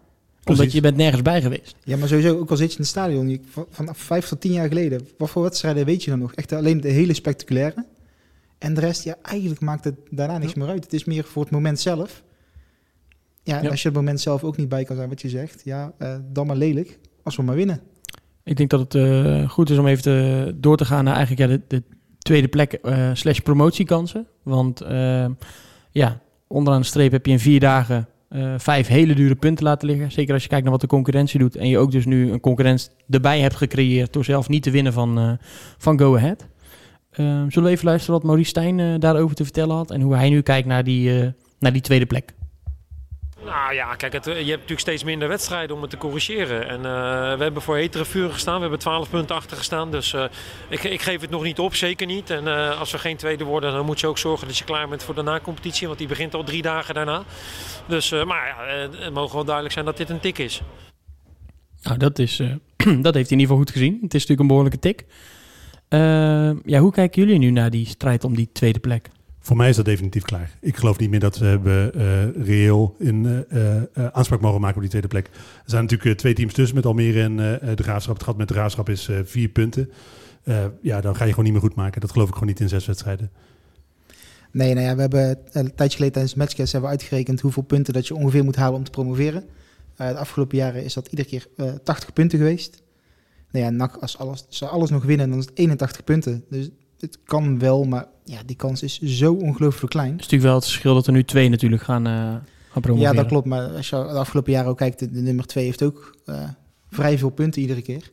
[0.50, 1.76] Omdat je bent nergens bij geweest.
[1.84, 3.40] Ja, maar sowieso, ook al zit je in het stadion, je,
[3.70, 6.34] van- vijf tot tien jaar geleden, wat voor wedstrijden weet je dan nog?
[6.34, 7.86] Echt alleen de hele spectaculaire.
[8.58, 10.84] En de rest, ja, eigenlijk maakt het daarna niks meer uit.
[10.84, 12.24] Het is meer voor het moment zelf.
[13.44, 15.62] Ja, als je op het moment zelf ook niet bij kan zijn, wat je zegt,
[15.64, 17.82] ja, eh, dan maar lelijk, als we maar winnen.
[18.44, 21.50] Ik denk dat het eh, goed is om even te, door te gaan naar eigenlijk
[21.52, 21.84] ja, de, de
[22.20, 24.28] tweede plek eh, slash promotiekansen.
[24.44, 25.26] Want eh,
[25.92, 29.88] ja, onderaan de streep heb je in vier dagen eh, vijf hele dure punten laten
[29.88, 30.12] liggen.
[30.12, 31.56] Zeker als je kijkt naar wat de concurrentie doet.
[31.56, 34.94] En je ook dus nu een concurrent erbij hebt gecreëerd door zelf niet te winnen
[34.94, 35.32] van, eh,
[35.78, 36.48] van Go Ahead.
[37.10, 39.92] Eh, zullen we even luisteren wat Maurice Stijn eh, daarover te vertellen had.
[39.92, 42.34] En hoe hij nu kijkt naar die, naar die tweede plek.
[43.46, 46.68] Nou ja, kijk, het, je hebt natuurlijk steeds minder wedstrijden om het te corrigeren.
[46.68, 46.84] En uh,
[47.38, 48.56] we hebben voor hetere vuren gestaan.
[48.56, 49.92] We hebben 12 punten achter gestaan.
[49.92, 50.24] Dus uh,
[50.70, 52.30] ik, ik, geef het nog niet op, zeker niet.
[52.30, 55.04] En als we geen tweede worden, dan moet je ook zorgen dat je klaar bent
[55.04, 55.88] voor de na-competitie.
[55.88, 57.24] Want die begint al drie dagen daarna.
[57.86, 60.62] Dus, maar ja, het mogen wel duidelijk zijn dat dit een tik is.
[61.82, 62.36] Nou, dat, is,
[62.78, 63.94] dat heeft hij in ieder geval goed gezien.
[64.02, 65.06] Het is natuurlijk een behoorlijke tik.
[66.66, 69.10] ja, hoe kijken jullie nu naar die strijd om die tweede plek?
[69.48, 70.52] Voor mij is dat definitief klaar.
[70.62, 74.82] Ik geloof niet meer dat we uh, reëel in uh, uh, aanspraak mogen maken op
[74.82, 75.26] die tweede plek.
[75.26, 75.32] Er
[75.66, 77.36] zijn natuurlijk twee teams tussen met Almere en
[77.76, 78.16] de Graafschap.
[78.16, 79.92] Het gat met de Graafschap is vier punten.
[80.82, 82.02] ja, dan ga je gewoon niet meer goed maken.
[82.02, 83.32] Dat geloof ik gewoon niet in zes wedstrijden.
[84.52, 87.94] Nee, nou ja, we hebben een tijdje geleden tijdens Matchcast hebben we uitgerekend hoeveel punten
[87.94, 89.44] dat je ongeveer moet halen om te promoveren.
[89.96, 91.48] de afgelopen jaren is dat iedere keer
[91.84, 92.82] 80 punten geweest.
[93.52, 96.44] Nou ja, NAC, als alles, ze alles nog winnen, dan is het 81 punten.
[96.50, 100.12] Dus het kan wel, maar ja, die kans is zo ongelooflijk klein.
[100.12, 103.14] Het is natuurlijk wel het verschil dat er nu twee natuurlijk gaan, uh, gaan promoveren.
[103.14, 103.46] Ja, dat klopt.
[103.46, 106.50] Maar als je de afgelopen jaren ook kijkt, de, de nummer twee heeft ook uh,
[106.90, 108.12] vrij veel punten iedere keer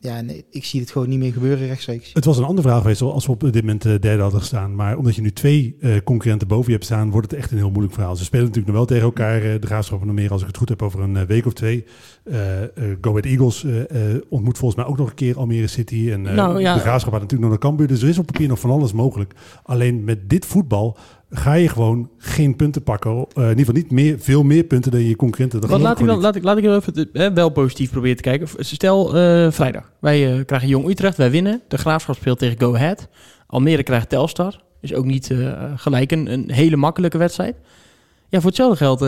[0.00, 2.10] ja, nee, ik zie het gewoon niet meer gebeuren rechtstreeks.
[2.12, 4.74] Het was een andere vraag geweest als we op dit moment uh, derde hadden gestaan.
[4.74, 7.56] Maar omdat je nu twee uh, concurrenten boven je hebt staan, wordt het echt een
[7.56, 8.16] heel moeilijk verhaal.
[8.16, 9.44] Ze spelen natuurlijk nog wel tegen elkaar.
[9.44, 11.84] Uh, de Graafschap nog meer, als ik het goed heb, over een week of twee.
[13.00, 13.66] Go Ahead Eagles
[14.28, 16.10] ontmoet volgens mij ook nog een keer Almere City.
[16.10, 16.74] En nou, ja.
[16.74, 17.86] de Graafschap had natuurlijk nog een Cambuur.
[17.86, 19.34] Dus er is op papier nog van alles mogelijk.
[19.62, 20.96] Alleen met dit voetbal
[21.30, 23.12] ga je gewoon geen punten pakken.
[23.12, 25.60] Uh, in ieder geval niet meer, veel meer punten dan je concurrenten.
[25.60, 28.48] Dat laat, ik dan, laat, ik, laat ik even hè, wel positief proberen te kijken.
[28.58, 29.92] Stel uh, vrijdag.
[30.00, 31.62] Wij uh, krijgen Jong Utrecht, wij winnen.
[31.68, 33.08] De Graafschap speelt tegen Go Ahead.
[33.46, 34.60] Almere krijgt Telstar.
[34.80, 35.34] Is ook niet
[35.76, 37.56] gelijk een, een, hele makkelijke wedstrijd.
[38.28, 39.00] Ja, voor hetzelfde geld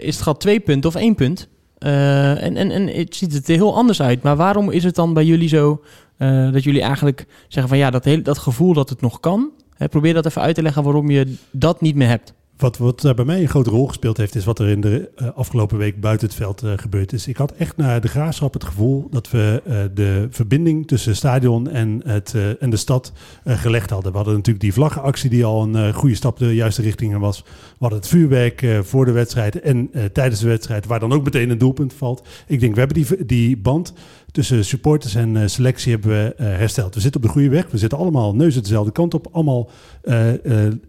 [0.00, 1.48] is het gat twee punten of één punt.
[1.78, 4.22] en, en, en het ziet het er heel anders uit.
[4.22, 5.82] Maar waarom is het dan bij jullie zo
[6.52, 9.50] dat jullie eigenlijk zeggen van ja, dat, hele, dat gevoel dat het nog kan
[9.90, 12.34] probeer dat even uit te leggen waarom je dat niet meer hebt.
[12.56, 15.28] Wat, wat bij mij een grote rol gespeeld heeft, is wat er in de uh,
[15.34, 17.26] afgelopen week buiten het veld uh, gebeurd is.
[17.28, 21.70] Ik had echt naar de graafschap het gevoel dat we uh, de verbinding tussen stadion
[21.70, 23.12] en, het, en de stad
[23.44, 24.10] gelegd hadden.
[24.10, 27.42] We hadden natuurlijk die vlaggenactie die al een goede stap de juiste richting was.
[27.42, 27.48] We
[27.78, 31.58] hadden het vuurwerk voor de wedstrijd en tijdens de wedstrijd, waar dan ook meteen een
[31.58, 32.28] doelpunt valt.
[32.46, 33.92] Ik denk, we hebben die, die band
[34.36, 36.94] tussen supporters en uh, selectie hebben we uh, hersteld.
[36.94, 37.70] We zitten op de goede weg.
[37.70, 39.28] We zitten allemaal neuzen dezelfde kant op.
[39.32, 39.70] Allemaal
[40.04, 40.32] uh,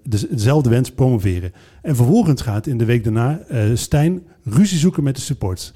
[0.03, 1.51] dezelfde wens promoveren.
[1.81, 3.41] En vervolgens gaat in de week daarna
[3.73, 5.73] Stijn ruzie zoeken met de supporters.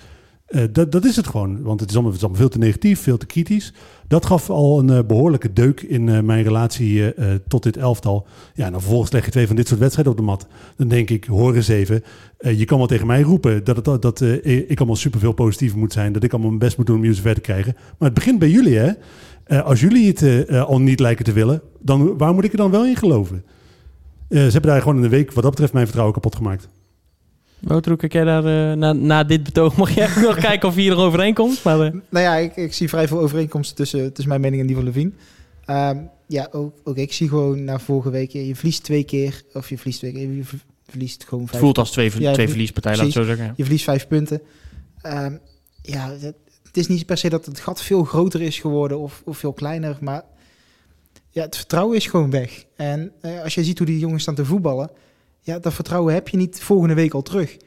[0.52, 3.26] Uh, dat, dat is het gewoon, want het is, allemaal, veel te negatief, veel te
[3.26, 3.74] kritisch.
[4.08, 7.14] Dat gaf al een uh, behoorlijke deuk in uh, mijn relatie
[7.48, 8.28] tot dit elftal.
[8.54, 10.48] Ja, dan vervolgens leg je twee van dit soort wedstrijden op de mat.
[10.76, 12.04] Dan denk ik, hoor eens even,
[12.40, 16.14] je kan wel tegen mij roepen dat, het, dat ik allemaal superveel positiever moet zijn.
[16.14, 17.74] Dat ik allemaal mijn best moet doen om jullie zover te krijgen.
[17.76, 18.94] Maar het begint bij jullie, hè.
[19.64, 22.86] als jullie het al niet lijken te willen, dan waar moet ik er dan wel
[22.86, 23.44] in geloven?
[24.30, 26.70] ze hebben daar gewoon in de week, wat dat betreft, mijn vertrouwen kapot gemaakt.
[27.62, 29.76] Wouter, kijk jij daar uh, na, na dit betoog?
[29.76, 31.64] Mag jij nog kijken of hier er overeenkomt?
[31.64, 31.92] Maar, uh...
[32.10, 34.86] Nou ja, ik, ik, zie vrij veel overeenkomsten tussen, tussen mijn mening en die van
[34.86, 35.12] Levine.
[35.68, 39.70] Um, ja, ook, ook ik zie gewoon na vorige week, je verliest twee keer, of
[39.70, 40.44] je verliest twee keer, je
[40.90, 43.54] verliest gewoon vijf Het voelt als twee, ja, twee verliespartijen, laat zo zeggen.
[43.56, 44.42] Je verliest vijf punten.
[45.06, 45.40] Um,
[45.82, 49.22] ja, het, het, is niet per se dat het gat veel groter is geworden of,
[49.26, 50.24] of veel kleiner, maar
[51.30, 52.66] ja, het vertrouwen is gewoon weg.
[52.76, 54.92] En uh, als je ziet hoe die jongens staan te voetballen
[55.42, 57.58] ja, dat vertrouwen heb je niet volgende week al terug.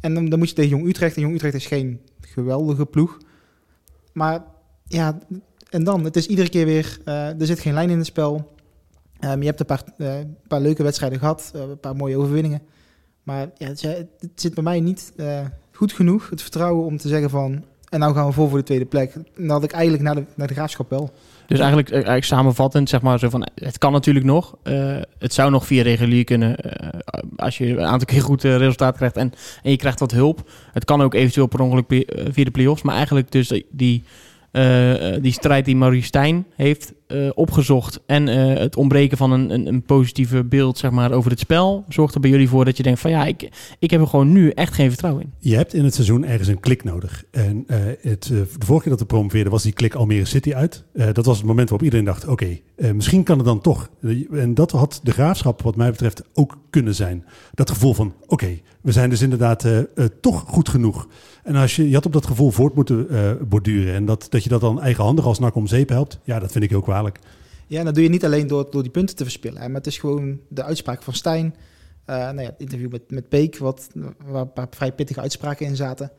[0.00, 1.16] En dan, dan moet je tegen Jong Utrecht.
[1.16, 3.18] En Jong Utrecht is geen geweldige ploeg.
[4.12, 4.44] Maar
[4.86, 5.18] ja,
[5.70, 8.54] en dan, het is iedere keer weer, uh, er zit geen lijn in het spel.
[9.20, 10.14] Um, je hebt een paar, uh,
[10.48, 12.62] paar leuke wedstrijden gehad, uh, een paar mooie overwinningen.
[13.22, 15.12] Maar ja, het, het zit bij mij niet
[15.72, 17.64] goed genoeg, het vertrouwen om te zeggen van...
[17.94, 19.14] En nou gaan we vol voor de tweede plek.
[19.14, 21.10] En dat had ik eigenlijk naar de, naar de graafschap wel.
[21.46, 24.56] Dus eigenlijk, eh, eigenlijk samenvattend, zeg maar zo van, het kan natuurlijk nog.
[24.64, 26.88] Uh, het zou nog via regulier kunnen, uh,
[27.36, 30.50] als je een aantal keer goed resultaat krijgt en, en je krijgt wat hulp.
[30.72, 34.02] Het kan ook eventueel per ongeluk via de play-offs, maar eigenlijk dus die
[35.20, 39.82] die strijd die Maurice Stijn heeft uh, opgezocht en het ontbreken van een, een, een,
[39.82, 43.00] positieve beeld zeg maar, over het spel, zorgt er bij jullie voor dat je denkt
[43.00, 45.32] van ja, ik, ik heb er gewoon nu echt geen vertrouwen in.
[45.38, 47.24] Je hebt in het seizoen ergens een klik nodig.
[47.30, 47.64] En
[48.00, 50.84] het, de vorige keer dat we promoveerden was die klik Almere City uit.
[51.12, 52.58] dat was het moment waarop iedereen dacht, oké,
[52.92, 53.90] misschien kan het dan toch.
[54.32, 57.24] En dat had de graafschap wat mij betreft ook kunnen zijn.
[57.54, 59.66] Dat gevoel van, oké, we zijn dus inderdaad
[60.20, 61.08] toch goed genoeg.
[61.42, 63.94] En als je, je had op dat gevoel voort moeten uh, borduren.
[63.94, 66.64] En dat, dat je dat dan eigenhandig als nak om zeep helpt, ja, dat vind
[66.64, 67.18] ik heel kwalijk.
[67.66, 69.60] Ja, en dat doe je niet alleen door, door die punten te verspillen.
[69.60, 71.54] Hè, maar het is gewoon de uitspraak van Stijn.
[72.06, 73.88] Nou ja, het interview met, met Peek, wat,
[74.26, 76.10] waar een paar vrij pittige uitspraken in zaten.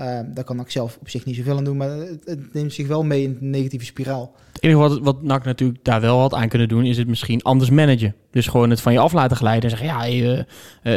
[0.00, 2.72] Uh, daar kan ik zelf op zich niet zoveel aan doen, maar het, het, neemt
[2.72, 4.34] zich wel mee in een negatieve spiraal.
[4.52, 7.42] Het enige wat, wat NAC natuurlijk daar wel had aan kunnen doen, is het misschien
[7.42, 8.14] anders managen.
[8.30, 10.42] Dus gewoon het van je af laten glijden en zeggen, ja, uh,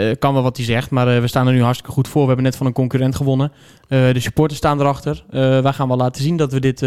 [0.10, 2.22] uh, kan wel wat hij zegt, maar we staan er nu hartstikke goed voor.
[2.22, 3.52] We hebben net van een concurrent gewonnen.
[3.88, 5.26] de supporters staan erachter.
[5.30, 6.80] wij gaan wel laten zien dat we, dit,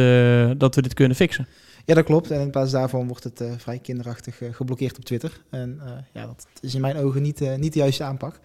[0.59, 1.46] dat we dit kunnen fixen.
[1.85, 2.31] Ja, dat klopt.
[2.31, 5.40] En in plaats daarvan wordt het vrij kinderachtig geblokkeerd op Twitter.
[5.51, 5.81] En
[6.12, 8.40] ja, dat is in mijn ogen niet, niet de juiste aanpak.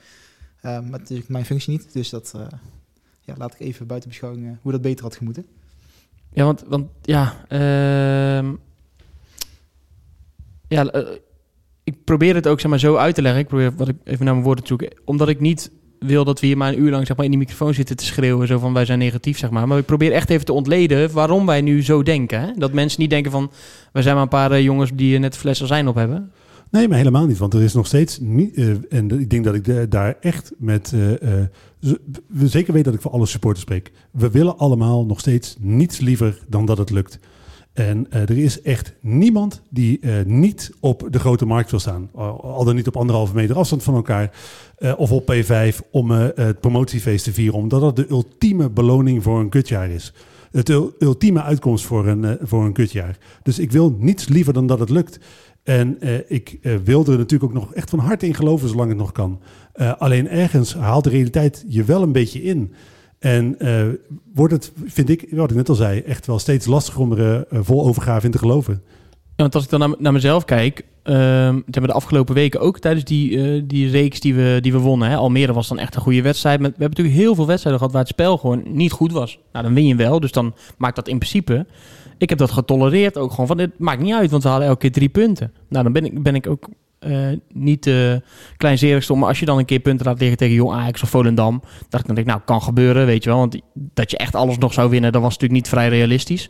[0.62, 2.36] maar het is mijn functie niet, dus dat
[3.26, 5.46] ja, laat ik even buiten beschouwing uh, hoe dat beter had gemoeten.
[6.34, 8.52] Ja, want, want ja, uh,
[10.68, 11.08] ja uh,
[11.84, 13.42] ik probeer het ook zeg maar, zo uit te leggen.
[13.42, 14.98] Ik probeer wat ik even naar mijn woorden te zoeken.
[15.06, 17.40] Omdat ik niet wil dat we hier maar een uur lang zeg maar, in die
[17.40, 18.48] microfoon zitten te schreeuwen.
[18.48, 19.68] Zo van wij zijn negatief, zeg maar.
[19.68, 22.42] Maar ik probeer echt even te ontleden waarom wij nu zo denken.
[22.42, 22.52] Hè?
[22.56, 23.52] Dat mensen niet denken van
[23.92, 26.32] wij zijn maar een paar uh, jongens die net flessen zijn op hebben.
[26.72, 27.38] Nee, maar helemaal niet.
[27.38, 28.58] Want er is nog steeds niet.
[28.58, 30.92] Uh, en ik denk dat ik daar echt met.
[30.96, 31.94] Uh, uh,
[32.44, 33.92] zeker weet dat ik voor alle supporters spreek.
[34.12, 37.20] We willen allemaal nog steeds niets liever dan dat het lukt.
[37.74, 42.10] En er is echt niemand die niet op de grote markt wil staan.
[42.14, 44.32] al dan niet op anderhalve meter afstand van elkaar.
[44.98, 47.60] of op P5 om het promotiefeest te vieren.
[47.60, 50.14] Omdat dat de ultieme beloning voor een kutjaar is.
[50.52, 53.18] Het ultieme uitkomst voor een, voor een kutjaar.
[53.44, 55.20] Dus ik wil niets liever dan dat het lukt.
[55.66, 58.90] En uh, ik uh, wil er natuurlijk ook nog echt van harte in geloven, zolang
[58.90, 59.40] het nog kan.
[59.76, 62.74] Uh, alleen ergens haalt de realiteit je wel een beetje in.
[63.20, 63.58] En
[64.34, 67.46] wordt het, vind ik, wat ik net al zei, echt wel steeds lastiger om er
[67.52, 68.82] vol overgave in te geloven.
[69.14, 73.06] Ja, want als ik dan naar, naar mezelf kijk, um, de afgelopen weken ook tijdens
[73.06, 75.10] die, die reeks die we, die we wonnen.
[75.10, 76.60] Hè, Almere was dan echt een goede wedstrijd.
[76.60, 79.40] Met, we hebben natuurlijk heel veel wedstrijden gehad waar het spel gewoon niet goed was.
[79.52, 81.66] Nou, dan win je wel, dus dan maakt dat in principe
[82.18, 84.80] ik heb dat getolereerd ook gewoon van, dit maakt niet uit, want we halen elke
[84.80, 85.54] keer drie punten.
[85.70, 86.68] Nou, dan ben ik, ben ik ook
[87.00, 88.22] uh, niet de
[88.58, 91.62] kleinzerigste maar als je dan een keer punten laat liggen tegen Jong Ajax of Volendam,
[91.90, 93.40] dat ik dan denk, nou, kan gebeuren, weet je wel.
[93.40, 96.50] Want dat je echt alles nog zou winnen, dat was natuurlijk niet vrij realistisch.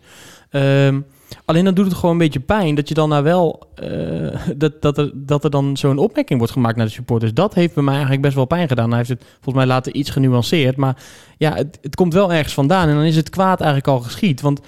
[0.51, 1.06] Um,
[1.45, 4.82] alleen dan doet het gewoon een beetje pijn dat je dan nou wel, uh, dat,
[4.82, 7.34] dat, er, dat er dan zo'n opmerking wordt gemaakt naar de supporters.
[7.34, 8.89] Dat heeft bij mij eigenlijk best wel pijn gedaan.
[8.89, 10.97] Hij heeft het volgens mij later iets genuanceerd, maar
[11.38, 14.41] ja, het, het komt wel ergens vandaan en dan is het kwaad eigenlijk al geschied.
[14.41, 14.60] Want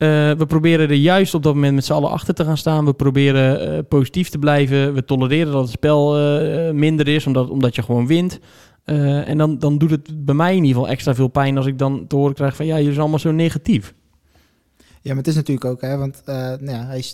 [0.00, 2.84] uh, we proberen er juist op dat moment met z'n allen achter te gaan staan.
[2.84, 4.94] We proberen uh, positief te blijven.
[4.94, 8.38] We tolereren dat het spel uh, minder is, omdat, omdat je gewoon wint.
[8.84, 11.78] en dan, dan doet het bij mij in ieder geval extra veel pijn als ik
[11.78, 13.94] dan te horen krijg van ja, jullie zijn allemaal zo negatief.
[14.76, 17.04] Ja, maar het is natuurlijk ook, hè, want nou ja, hij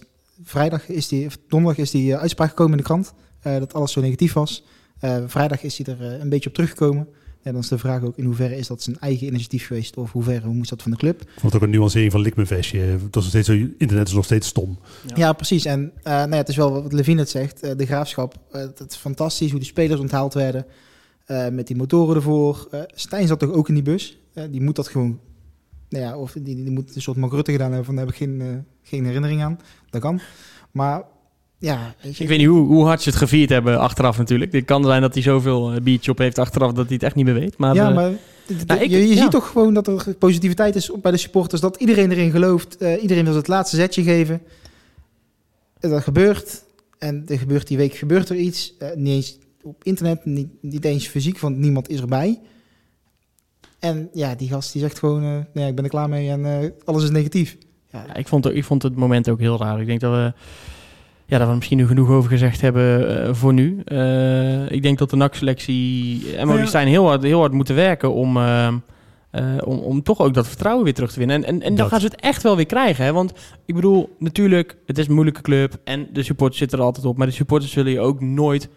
[0.42, 4.32] vrijdag is die, donderdag is die uitspraak gekomen in de krant dat alles zo negatief
[4.32, 4.64] was.
[5.26, 7.08] vrijdag is hij er een beetje op teruggekomen.
[7.46, 10.12] En dan is de vraag ook in hoeverre is dat zijn eigen initiatief geweest of
[10.12, 11.22] hoe hoe moest dat van de club.
[11.22, 12.78] Ik vond ook een nuancering van likmevestje.
[12.78, 14.78] Het is nog steeds zo, internet is nog steeds stom.
[15.06, 15.64] Ja, ja precies.
[15.64, 17.64] En uh, nou ja, het is wel wat Levine het zegt.
[17.64, 20.66] Uh, de graafschap, uh, het is fantastisch hoe die spelers onthaald werden.
[21.52, 22.68] met die motoren ervoor.
[22.94, 24.18] Stijn zat toch ook in die bus.
[24.50, 25.20] die moet dat gewoon...
[25.88, 28.14] Nou ja, of die, die moet een soort Mark Rutte gedaan hebben van daar heb
[28.14, 29.58] ik geen, geen herinnering aan.
[29.90, 30.20] Dat kan.
[30.70, 31.02] Maar
[31.58, 34.52] ja, ik weet niet hoe, hoe hard ze het gevierd hebben achteraf natuurlijk.
[34.52, 37.14] Het kan zijn dat hij zoveel uh, biertje op heeft achteraf dat hij het echt
[37.14, 37.58] niet meer weet.
[37.58, 38.10] Maar, ja, uh, maar
[38.66, 39.22] nou, ik, je, je ja.
[39.22, 41.60] ziet toch gewoon dat er positiviteit is bij de supporters.
[41.60, 42.76] Dat iedereen erin gelooft.
[42.82, 44.42] Uh, iedereen wil het laatste zetje geven.
[45.80, 46.64] Dat gebeurt.
[46.98, 48.74] En er gebeurt die week gebeurt er iets.
[48.94, 52.40] niet eens op internet, niet, niet eens fysiek, want niemand is erbij.
[53.78, 56.72] En ja, die gast die zegt gewoon, nee, nou ik ben er klaar mee en
[56.84, 57.56] alles is negatief.
[57.90, 58.04] Ja.
[58.06, 59.80] ja, ik, vond, ik vond het moment ook heel raar.
[59.80, 60.32] Ik denk dat we
[61.26, 63.82] ja, daar we misschien nu genoeg over gezegd hebben uh, voor nu.
[63.84, 68.12] Uh, ik denk dat de NAC-selectie en Maurice Stijn heel hard, heel hard moeten werken
[68.12, 68.68] om, uh,
[69.64, 71.36] om, om toch ook dat vertrouwen weer terug te winnen.
[71.36, 73.04] En, en, en dan gaan ze het echt wel weer krijgen.
[73.04, 73.12] Hè?
[73.12, 73.32] Want
[73.64, 77.16] ik bedoel, natuurlijk, het is een moeilijke club en de supporters zitten er altijd op.
[77.16, 78.70] Maar de supporters zullen je ook nooit 100%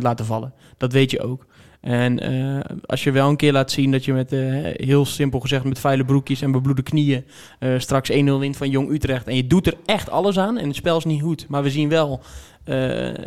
[0.00, 0.52] laten vallen.
[0.76, 1.46] Dat weet je ook.
[1.82, 4.40] En uh, als je wel een keer laat zien dat je met, uh,
[4.72, 7.24] heel simpel gezegd, met vuile broekjes en bebloede knieën
[7.60, 9.26] uh, straks 1-0 wint van Jong Utrecht.
[9.26, 11.48] En je doet er echt alles aan en het spel is niet goed.
[11.48, 12.20] Maar we zien wel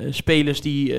[0.09, 0.93] spelers die,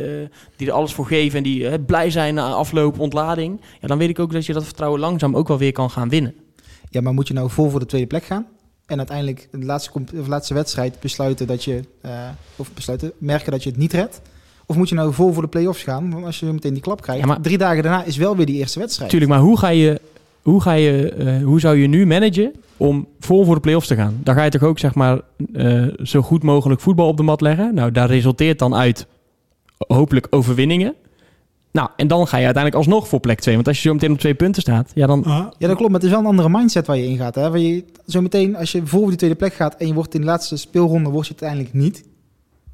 [0.57, 3.61] die er alles voor geven en die blij zijn na afloop, ontlading.
[3.81, 6.09] Ja, dan weet ik ook dat je dat vertrouwen langzaam ook wel weer kan gaan
[6.09, 6.35] winnen.
[6.91, 8.47] Ja, maar moet je nou vol voor de tweede plek gaan?
[8.87, 9.91] En uiteindelijk de laatste,
[10.27, 11.81] laatste wedstrijd besluiten dat je,
[12.57, 14.21] of besluiten, merken dat je het niet redt?
[14.67, 16.11] Of moet je nou vol voor de play-offs gaan?
[16.11, 18.47] Want als je meteen die klap krijgt, ja, maar, drie dagen daarna is wel weer
[18.47, 19.11] die eerste wedstrijd.
[19.11, 20.01] Tuurlijk, maar hoe ga je,
[20.43, 23.95] hoe ga je, uh, hoe zou je nu managen om vol voor de play-offs te
[23.95, 24.21] gaan?
[24.23, 25.21] Dan ga je toch ook zeg maar
[25.53, 27.75] uh, zo goed mogelijk voetbal op de mat leggen.
[27.75, 29.07] Nou, daar resulteert dan uit
[29.77, 30.95] hopelijk overwinningen.
[31.77, 33.55] Nou, en dan ga je uiteindelijk alsnog voor plek 2.
[33.55, 35.23] Want als je zo meteen op twee punten staat, ja dan...
[35.27, 35.81] Ja, dat klopt.
[35.81, 37.35] Maar het is wel een andere mindset waar je in gaat.
[37.35, 37.51] Hè?
[37.51, 40.21] Waar je, zo meteen, als je voor die tweede plek gaat en je wordt in
[40.21, 42.05] de laatste speelronde, word je uiteindelijk niet.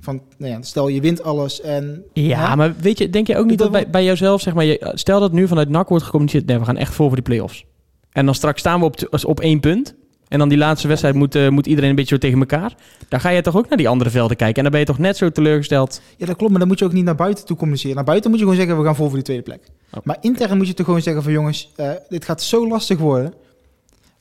[0.02, 2.04] Van, nou ja, stel je wint alles en...
[2.12, 4.90] Ja, maar weet je, denk je ook niet dat, bij, bij jouzelf, zeg maar, je,
[4.94, 7.64] stel dat nu vanuit NAC wordt gecommuniceerd, nee, we gaan echt voor voor die play-offs.
[8.12, 9.94] En dan straks staan we op, op één punt.
[10.28, 12.74] En dan die laatste wedstrijd moet, eh, moet iedereen een beetje zo tegen elkaar.
[13.08, 14.56] Dan ga je toch ook naar die andere velden kijken.
[14.56, 16.00] En dan ben je toch net zo teleurgesteld.
[16.16, 17.96] Ja, dat klopt, maar dan moet je ook niet naar buiten toe communiceren.
[17.96, 19.62] Naar buiten moet je gewoon zeggen, we gaan vol voor die tweede plek.
[19.94, 20.00] Oh.
[20.04, 23.34] Maar intern moet je toch gewoon zeggen van jongens, eh, dit gaat zo lastig worden.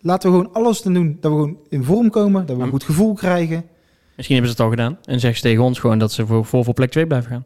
[0.01, 2.67] Laten we gewoon alles te doen dat we gewoon in vorm komen, dat we een
[2.67, 2.73] Hm.
[2.73, 3.63] goed gevoel krijgen.
[4.15, 4.97] Misschien hebben ze het al gedaan.
[5.05, 7.45] En zeggen ze tegen ons gewoon dat ze voor, voor, voor plek 2 blijven gaan.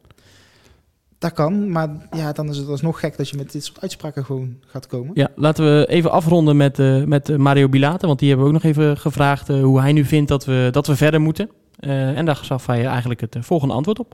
[1.20, 4.26] Dat kan, maar ja, dan is het alsnog gek dat je met dit soort uitspraken
[4.26, 5.12] gewoon gaat komen.
[5.14, 8.08] Ja, laten we even afronden met, eh, met eh, Mario Bilate.
[8.08, 10.68] Want die hebben we ook nog even gevraagd eh, hoe hij nu vindt dat we,
[10.72, 11.50] dat we verder moeten.
[11.80, 14.14] Eh, en daar gaf hij eigenlijk het volgende antwoord op.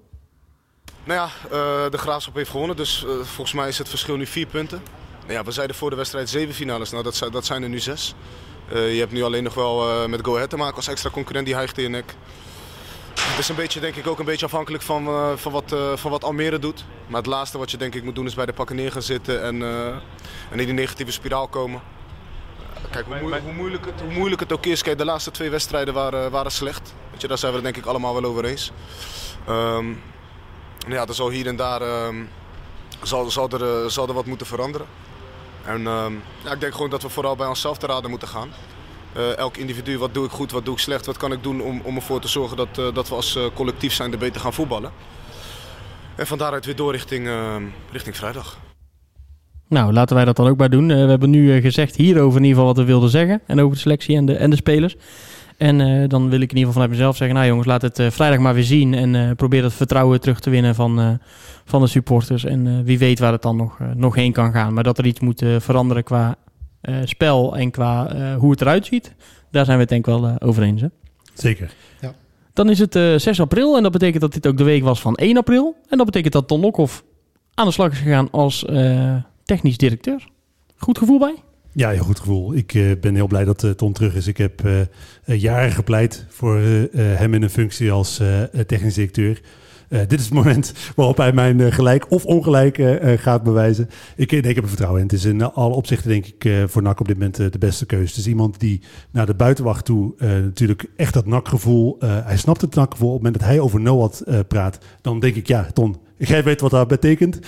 [1.04, 4.48] Nou ja, eh, de Graafschap heeft gewonnen, dus volgens mij is het verschil nu vier
[4.48, 4.80] punten.
[5.22, 7.70] Nou ja, we zeiden voor de wedstrijd zeven finales, nou dat, zijn- dat zijn er
[7.70, 8.16] nu zes.
[8.74, 11.10] Eh, je hebt nu alleen nog wel eh, met Go Ahead te maken als extra
[11.10, 12.16] concurrent, die hijgt in nek.
[13.20, 16.12] Het is een beetje, denk ik, ook een beetje afhankelijk van, eh, van, wat, van
[16.12, 16.86] wat Almere doet.
[17.08, 19.02] Maar het laatste wat je denk ik moet doen is bij de pakken neer gaan
[19.02, 19.56] zitten en,
[20.52, 21.82] in die negatieve spiraal komen.
[22.92, 25.50] Kijk, hoe, moe- hoe, moeilijk het, hoe moeilijk het ook is, kijk, de laatste twee
[25.50, 26.94] wedstrijden waren, waren slecht.
[27.12, 28.72] Weet je, daar zijn we het denk ik allemaal wel over eens.
[29.48, 29.86] Ehm,
[30.88, 32.24] ja, er zal hier en daar ehm,
[33.04, 34.88] zal, er, zal er wat moeten veranderen.
[35.66, 38.50] En ehm, ja, ik denk gewoon dat we vooral bij onszelf te raden moeten gaan.
[39.14, 41.62] Eh, elk individu, wat doe ik goed, wat doe ik slecht, wat kan ik doen
[41.62, 44.42] om, om ervoor te zorgen dat, eh, dat we als eh, collectief zijn er beter
[44.42, 44.92] gaan voetballen.
[46.16, 48.60] En van daaruit weer door richting, ehm, richting vrijdag.
[49.68, 50.88] Nou, laten wij dat dan ook maar doen.
[50.88, 53.42] We hebben nu gezegd hierover in ieder geval wat we wilden zeggen.
[53.48, 54.96] En over de selectie en de, en de spelers.
[55.62, 57.36] En eh, dan wil ik in ieder geval vanuit mezelf zeggen...
[57.36, 58.94] nou jongens, laat het eh, vrijdag maar weer zien.
[58.94, 61.10] En eh, probeer het vertrouwen terug te winnen van, eh,
[61.66, 62.44] van de supporters.
[62.46, 64.74] En eh, wie weet waar het dan nog, eh, nog heen kan gaan.
[64.74, 66.36] Maar dat er iets moet veranderen qua
[66.82, 69.16] eh, spel en qua eh, hoe het eruit ziet...
[69.52, 70.82] daar zijn we het denk ik wel eh, over eens.
[70.82, 70.88] Hè?
[71.34, 71.74] Zeker.
[72.54, 75.02] Dan is het eh 6 april en dat betekent dat dit ook de week was
[75.02, 75.76] van 1 april.
[75.90, 77.04] En dat betekent dat Ton Lokhoff
[77.54, 80.28] aan de slag is gegaan als eh, technisch directeur.
[80.78, 81.36] Goed gevoel bij?
[81.74, 82.56] Ja, heel goed gevoel.
[82.56, 84.28] Ik eh, ben heel blij dat eh, Ton terug is.
[84.28, 86.58] Ik heb eh, jaren gepleit voor
[86.94, 88.22] hem in een functie als
[88.68, 89.42] technisch directeur.
[89.90, 93.90] Dit is het moment waarop hij mijn gelijk of ongelijk gaat bewijzen.
[94.16, 95.08] Ik, nee, ik heb er vertrouwen in.
[95.08, 98.08] Het is in alle opzichten denk ik voor NAC op dit moment de beste keuze.
[98.08, 98.82] Het is iemand die
[99.12, 101.98] naar de buitenwacht toe natuurlijk echt dat NAC-gevoel...
[102.00, 103.08] hij snapt het NAC-gevoel.
[103.08, 105.96] Op het moment dat hij over Noat praat, dan denk ik ja, Ton...
[106.28, 107.40] Jij weet wat dat betekent.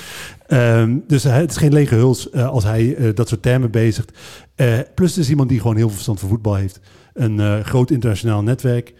[0.47, 4.17] Ehm, dus het is geen lege huls eh, als hij eh, dat soort termen bezigt.
[4.55, 6.79] Eh, plus het is iemand die gewoon heel veel verstand van voetbal heeft.
[7.13, 8.93] Een groot internationaal netwerk.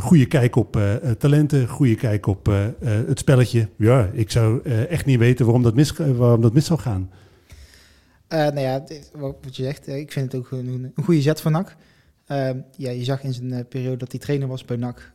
[0.00, 0.78] goede kijk op
[1.18, 1.68] talenten.
[1.68, 2.48] Goede kijk op
[2.84, 3.68] het spelletje.
[3.76, 7.10] Ja, ik zou echt niet weten waarom dat mis, waarom dat mis zou gaan.
[8.28, 11.76] Nou ja, wat je zegt, ik vind het ook een, een goede zet van NAC.
[12.26, 15.12] Ehm, ja, je zag in zijn periode dat hij trainer was bij NAC.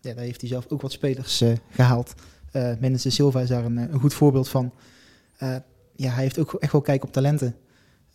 [0.00, 2.14] ja, daar heeft hij zelf ook wat spelers eh, gehaald.
[2.52, 4.72] Eh Mendes de Silva is daar een, eh, een goed voorbeeld van.
[5.36, 5.56] Eh,
[5.96, 7.54] ja, hij heeft ook echt wel kijk op talenten.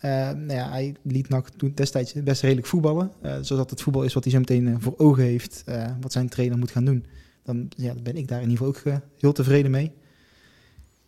[0.02, 3.12] Nou ja, hij liet NAC toen destijds best redelijk voetballen.
[3.42, 5.64] Zodat het voetbal is wat hij zo meteen voor ogen heeft.
[6.02, 7.06] wat zijn trainer moet gaan doen.
[7.44, 9.92] Dan ja, ben ik daar in ieder geval ook heel tevreden mee.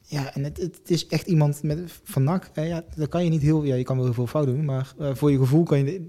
[0.01, 2.49] Ja, en het, het is echt iemand met, van NAC.
[2.53, 3.63] ja, daar kan je niet heel...
[3.63, 4.65] Ja, je kan wel heel veel fout doen.
[4.65, 6.05] Maar voor je gevoel kan je...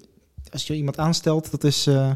[0.50, 2.10] Als je iemand aanstelt, dat is eh,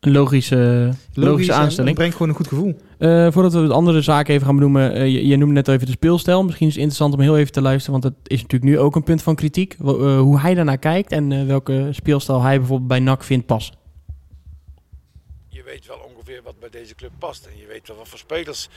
[0.00, 1.50] Een logische, logische logisch.
[1.50, 1.88] aanstelling.
[1.88, 2.76] Het brengt gewoon een goed gevoel.
[2.98, 4.92] Eh, voordat we de andere zaken even gaan benoemen.
[4.92, 6.44] eh, je, je noemde net even de speelstijl.
[6.44, 8.00] Misschien is het interessant om heel even te luisteren.
[8.00, 9.72] Want het is natuurlijk nu ook een punt van kritiek.
[9.72, 13.74] Eh, hoe hij daarnaar kijkt en welke speelstijl hij bijvoorbeeld bij NAC vindt passen.
[15.48, 17.46] je weet wel ongeveer wat bij deze club past.
[17.46, 18.68] En je weet wel wat voor spelers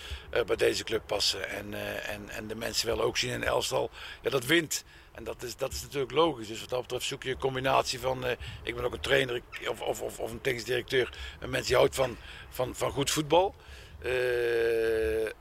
[0.46, 1.50] bij deze club passen.
[1.50, 1.66] En,
[2.10, 3.90] en, en de mensen willen ook zien in Elstal,
[4.22, 4.84] dat wint.
[5.12, 6.48] En dat is, dat is natuurlijk logisch.
[6.48, 8.26] Dus wat dat betreft zoek je een combinatie van...
[8.64, 11.10] ik ben ook een trainer of, of, of een technisch directeur.
[11.40, 12.18] Een mens die houdt van,
[12.50, 13.56] van, van goed voetbal.
[14.02, 15.32] Eh, eh,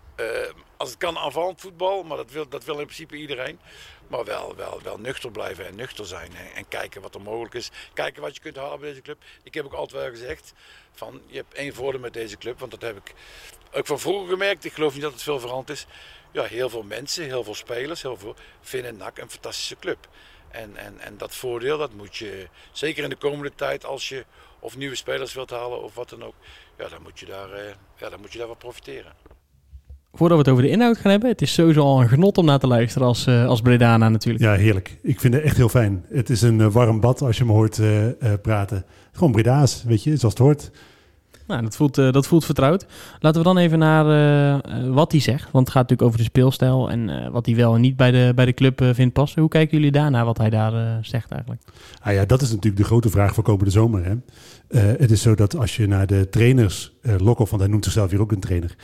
[0.76, 3.58] als het kan aanvallend voetbal, maar dat wil, dat wil in principe iedereen.
[4.08, 6.36] Maar wel, wel, wel nuchter blijven en nuchter zijn.
[6.36, 7.70] En, en kijken wat er mogelijk is.
[7.92, 9.22] Kijken wat je kunt halen bij deze club.
[9.42, 10.52] Ik heb ook altijd wel gezegd
[10.92, 12.58] van je hebt één voordeel met deze club.
[12.58, 13.14] Want dat heb ik
[13.72, 14.64] ook van vroeger gemerkt.
[14.64, 15.86] Ik geloof niet dat het veel veranderd is.
[16.32, 20.08] Ja, heel veel mensen, heel veel spelers, heel veel vinden NAC een fantastische club.
[20.50, 24.24] En, en, en dat voordeel, dat moet je, zeker in de komende tijd, als je
[24.58, 26.34] of nieuwe spelers wilt halen of wat dan ook,
[26.80, 29.12] ja, dan moet je daar, eh, ja, dan moet je daar wel profiteren.
[30.12, 31.28] Voordat we het over de inhoud gaan hebben.
[31.28, 34.44] Het is sowieso al een genot om naar te luisteren als, eh als Bredana natuurlijk.
[34.44, 34.98] Ja, heerlijk.
[35.02, 36.04] Ik vind het echt heel fijn.
[36.08, 38.84] Het is een eh, warm bad als je me hoort eh, eh, praten.
[39.12, 40.70] Gewoon Breda's, weet je, zoals het hoort.
[41.50, 42.86] Nou, dat voelt, eh, dat voelt vertrouwd.
[43.18, 45.50] Laten we dan even naar eh, eh, wat hij zegt.
[45.50, 48.32] Want het gaat natuurlijk over de speelstijl en wat hij wel en niet bij de,
[48.34, 49.40] bij de club vindt passen.
[49.40, 51.62] Hoe kijken jullie daarnaar, wat hij daar zegt eigenlijk?
[52.02, 54.04] Ah ja, dat is natuurlijk de grote vraag voor komende zomer.
[54.04, 54.14] Hè?
[54.78, 58.20] Het is zo dat als je naar de trainers Lokhoff, want hij noemt zichzelf hier
[58.20, 58.76] ook een trainer,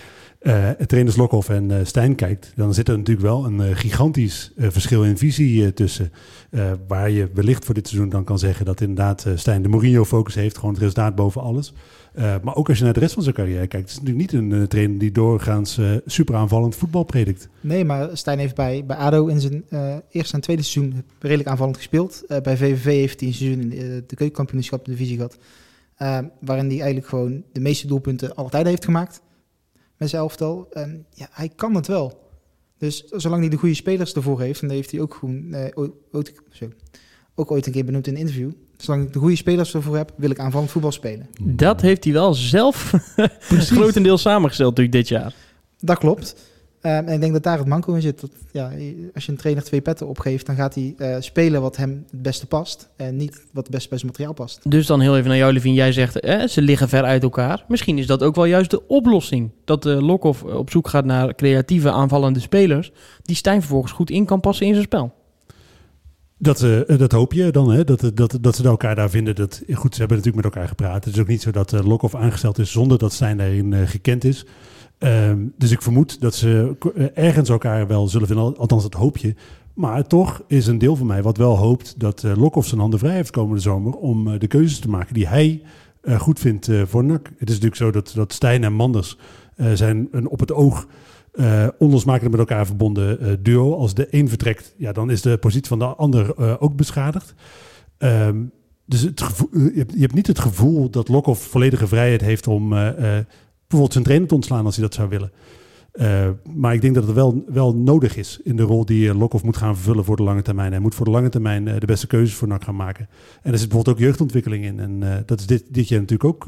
[0.43, 5.05] uh, trainers Lokhoff en uh, Stijn kijkt, dan zit er natuurlijk wel een gigantisch verschil
[5.05, 6.13] in visie tussen.
[6.89, 10.57] waar je wellicht voor dit seizoen dan kan zeggen dat inderdaad Stijn de Mourinho-focus heeft,
[10.57, 11.73] gewoon het resultaat boven alles.
[12.15, 14.53] maar ook als je naar de rest van zijn carrière kijkt, is het natuurlijk niet
[14.53, 17.49] een trainer die doorgaans super aanvallend voetbal predikt.
[17.61, 19.65] Nee, maar Stijn heeft bij, bij ADO in zijn
[20.11, 22.25] eerste en tweede seizoen redelijk aanvallend gespeeld.
[22.43, 25.39] bij VVV heeft hij een seizoen in de keukenkampioenschap divisie gehad.
[26.41, 29.25] Waarin hij eigenlijk gewoon de meeste doelpunten altijd heeft gemaakt
[29.97, 30.67] met zijn elftal.
[30.71, 32.25] En ja, hij kan het wel.
[32.79, 35.65] Dus zolang hij de goede spelers ervoor heeft, en dat heeft hij ook, gewoon, uh,
[36.11, 36.69] ooit, zo,
[37.35, 38.51] ook ooit een keer benoemd in een interview.
[38.77, 41.29] Zolang ik de goede spelers ervoor heb, wil ik aanvallend voetbal spelen.
[41.41, 42.93] Dat heeft hij wel zelf
[43.49, 45.35] grotendeels samengesteld natuurlijk dit jaar.
[45.79, 46.37] Dat klopt.
[46.81, 48.21] Ehm, en ik denk dat daar het manco in zit.
[48.21, 48.71] Dat, ja,
[49.15, 52.23] als je een trainer twee petten opgeeft, dan gaat hij uh, spelen wat hem het
[52.23, 52.89] beste past.
[52.97, 54.71] En niet wat het beste bij zijn materiaal past.
[54.71, 55.75] Dus dan heel even naar jou, Levin.
[55.75, 57.65] Jij zegt, eh, ze liggen ver uit elkaar.
[57.69, 59.51] Misschien is dat ook wel juist de oplossing.
[59.65, 62.93] Dat uh, Lokhoff op zoek gaat naar creatieve aanvallende spelers.
[63.23, 65.15] Die Stijn vervolgens goed in kan passen in zijn spel.
[66.39, 67.85] Dat, uh, dat hoop je dan, hè?
[67.85, 69.35] Dat, dat, dat ze elkaar daar vinden.
[69.35, 71.05] Dat, goed, ze hebben natuurlijk met elkaar gepraat.
[71.05, 73.89] Het is ook niet zo dat uh, Lokhoff aangesteld is zonder dat Stijn daarin uh,
[73.89, 74.45] gekend is.
[74.99, 79.17] Um, dus ik vermoed dat ze eh, ergens elkaar wel zullen vinden, althans dat hoop
[79.17, 79.35] je.
[79.75, 82.99] Maar toch is een deel van mij wat wel hoopt dat uh, Lokhoff zijn handen
[82.99, 85.63] vrij heeft komende zomer om uh, de keuzes te maken die hij
[86.03, 87.27] uh, goed vindt voor NAC.
[87.39, 89.19] Het is natuurlijk zo dat, dat Stijn en Manders
[89.75, 90.87] zijn een op het oog
[91.79, 93.75] onlosmakelijk met elkaar verbonden duo.
[93.75, 97.35] Als de een vertrekt, ja, dan is de positie van de ander ook beschadigd.
[97.99, 98.53] Um,
[98.85, 102.75] dus het je, hebt, je, hebt, niet het gevoel dat Lokhoff volledige vrijheid heeft om
[103.69, 105.31] bijvoorbeeld zijn trainer te ontslaan als hij dat zou willen.
[106.01, 109.19] Uh, maar ik denk dat het wel, wel nodig is in de rol die uh,
[109.19, 110.73] Lokhoff moet gaan vervullen voor de lange termijn.
[110.73, 113.09] Hij moet voor de lange termijn uh, de beste keuzes voor NAC gaan maken.
[113.43, 114.81] En er zit bijvoorbeeld ook jeugdontwikkeling in.
[114.81, 116.45] En dat is dit, dit jaar natuurlijk ook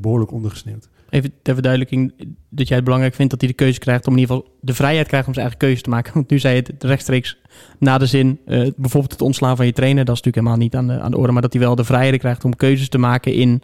[0.00, 0.88] behoorlijk ondergesneeuwd.
[1.10, 2.12] Even ter verduidelijking
[2.48, 4.74] dat jij het belangrijk vindt dat hij de keuze krijgt om in ieder geval de
[4.74, 6.14] vrijheid krijgt om zijn eigen keuze te maken.
[6.18, 7.38] Want nu zei je het rechtstreeks
[7.78, 8.38] na de zin,
[8.76, 11.16] bijvoorbeeld het ontslaan van je trainer, dat is natuurlijk helemaal niet aan de, aan de
[11.16, 11.32] orde.
[11.32, 13.62] Maar dat hij wel de vrijheid krijgt om keuzes te maken in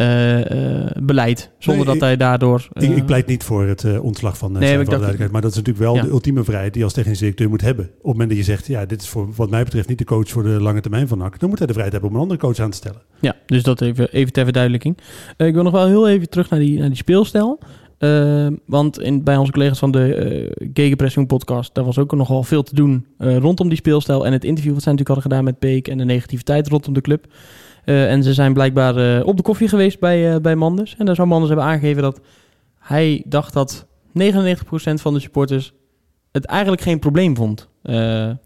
[0.00, 1.50] uh, beleid.
[1.58, 2.68] Zonder nee, dat hij daardoor...
[2.72, 5.30] Uh, ik, ik, pleit niet voor het ontslag van, nee, van duidelijkheid.
[5.30, 6.02] Maar dat is natuurlijk wel ja.
[6.02, 7.84] de ultieme vrijheid die je als technisch directeur moet hebben.
[7.84, 10.04] Op het moment dat je zegt, ja, dit is voor wat mij betreft niet de
[10.04, 11.40] coach voor de lange termijn van NAC.
[11.40, 13.00] Dan moet hij de vrijheid hebben om een andere coach aan te stellen.
[13.20, 14.98] Ja, dus dat even, even ter verduidelijking.
[15.36, 17.58] ik wil nog wel heel even terug naar die, naar die speelstijl.
[17.98, 22.62] Uh, want in, bij onze collega's van de Gegenpressing podcast, daar was ook nogal veel
[22.62, 24.26] te doen rondom die speelstijl.
[24.26, 27.00] En het interview wat zij natuurlijk hadden gedaan met Peek en de negativiteit rondom de
[27.00, 27.26] club.
[27.86, 30.94] Uh, en ze zijn blijkbaar uh, op de koffie geweest bij, uh, bij Manders.
[30.98, 32.20] En daar zou Manders hebben aangegeven dat
[32.78, 34.12] hij dacht dat 99%
[34.94, 35.72] van de supporters
[36.32, 37.68] het eigenlijk geen probleem vond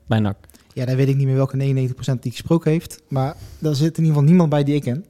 [0.06, 0.36] bij NAC.
[0.72, 3.02] Ja, daar weet ik niet meer welke 99% die gesproken heeft.
[3.08, 5.04] Maar daar zit in ieder geval niemand bij die ik ken.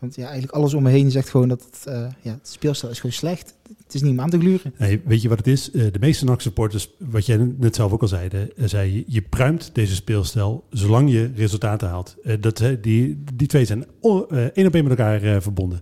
[0.00, 2.92] Want ja, eigenlijk alles om me heen zegt gewoon dat het, uh, ja, het speelstijl
[2.92, 3.54] is gewoon slecht.
[3.84, 4.74] Het is niet om aan te gluren.
[4.78, 5.70] Nee, weet je wat het is?
[5.72, 9.70] Uh, de meeste NAC-supporters, wat jij net zelf ook al zei, uh, zei je pruimt
[9.72, 12.16] deze speelstijl zolang je resultaten haalt.
[12.40, 13.84] dat, die, die twee zijn
[14.54, 15.80] één op één met elkaar verbonden.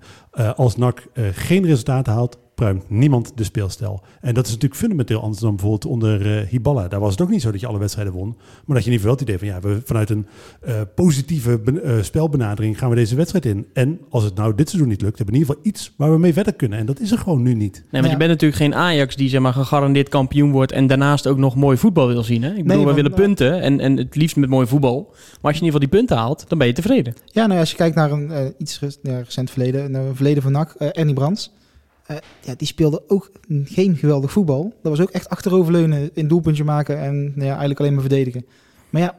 [0.57, 4.03] als NAC geen resultaten haalt, pruimt niemand de speelstijl.
[4.21, 6.89] En dat is natuurlijk fundamenteel anders dan bijvoorbeeld onder uh, Hiballa.
[6.89, 8.35] Daar was het ook niet zo dat je alle wedstrijden won.
[8.65, 10.27] Maar dat je in ieder geval het idee van ja, we vanuit een
[10.67, 13.67] uh, positieve uh, spelbenadering gaan we deze wedstrijd in.
[13.73, 16.13] En als het nou dit seizoen niet lukt, hebben we in ieder geval iets waar
[16.13, 16.79] we mee verder kunnen.
[16.79, 17.83] En dat is er gewoon nu niet.
[17.91, 21.27] Nee, want je bent natuurlijk geen Ajax die zeg maar gegarandeerd kampioen wordt en daarnaast
[21.27, 22.43] ook nog mooi voetbal wil zien.
[22.43, 22.51] Hè?
[22.51, 25.03] Ik bedoel, nee, we willen punten en, en het liefst met mooi voetbal.
[25.11, 27.15] Maar als je in ieder geval die punten haalt, dan ben je tevreden.
[27.27, 30.75] Ja, nou als je kijkt naar een iets recent verleden, naar een verleden van NAC,
[30.79, 31.53] Ernie Brands.
[32.15, 33.31] Uh, ja, die speelde ook
[33.65, 34.75] geen geweldig voetbal.
[34.83, 38.47] Dat was ook echt achteroverleunen, in doelpuntje maken en nou ja, eigenlijk alleen maar verdedigen.
[38.91, 39.19] Maar ja,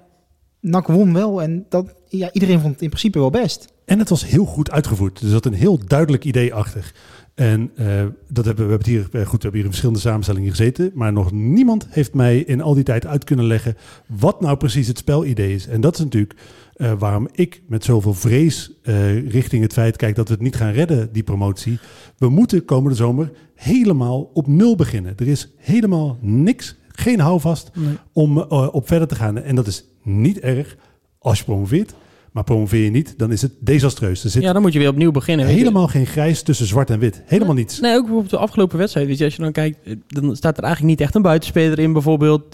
[0.60, 3.74] NAC won wel en dat, ja, iedereen vond het in principe wel best.
[3.86, 5.22] En het was heel goed uitgevoerd.
[5.22, 6.94] Er zat een heel duidelijk idee achter.
[7.36, 10.92] En uh, dat hebben we, hebben hier, goed, we hebben hier in verschillende samenstellingen gezeten.
[10.94, 13.78] Maar nog niemand heeft mij in al die tijd uit kunnen leggen
[14.08, 15.68] wat nou precies het spelidee is.
[15.68, 16.36] En dat is natuurlijk
[16.78, 20.56] uh, waarom ik met zoveel vrees uh, richting het feit kijk dat we het niet
[20.56, 21.80] gaan redden, die promotie.
[22.18, 25.14] We moeten komende zomer helemaal op nul beginnen.
[25.18, 27.98] Er is helemaal niks, geen houvast nee.
[28.14, 29.38] om uh, op verder te gaan.
[29.38, 30.78] En dat is niet erg
[31.20, 31.94] als je promoveert.
[32.32, 34.24] Maar promoveer je niet, dan is het desastreus.
[34.24, 35.46] Er zit ja, dan moet je weer opnieuw beginnen.
[35.46, 37.22] Helemaal geen grijs tussen zwart en wit.
[37.26, 37.80] Helemaal nee, niets.
[37.80, 39.08] Nee, ook op de afgelopen wedstrijd.
[39.08, 41.94] Weet je, als je dan kijkt, dan staat er eigenlijk niet echt een buitenspeler in
[41.94, 42.54] bijvoorbeeld.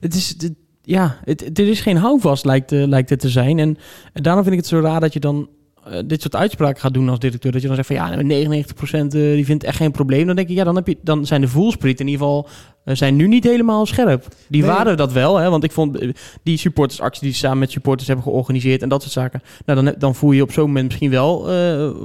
[0.00, 0.34] Het is...
[0.38, 0.52] Het,
[0.88, 3.58] ja, het, er is geen houvast, lijkt, uh, lijkt het te zijn.
[3.58, 3.76] En,
[4.12, 5.48] daarom vind ik het zo raar dat je dan
[5.88, 7.52] uh, dit soort uitspraken gaat doen als directeur.
[7.52, 10.26] Dat je dan zegt van ja, 99% uh, die vindt echt geen probleem.
[10.26, 12.48] Dan denk ik, ja, dan, heb je, dan zijn de voelsprieten in ieder geval
[12.84, 14.26] zijn nu niet helemaal scherp.
[14.48, 14.70] Die nee.
[14.70, 15.98] waren dat wel, hè, want ik vond
[16.42, 19.42] die supportersactie die ze samen met supporters hebben georganiseerd en dat soort zaken.
[19.66, 21.46] Nou, dan, dan voel je op zo'n moment misschien wel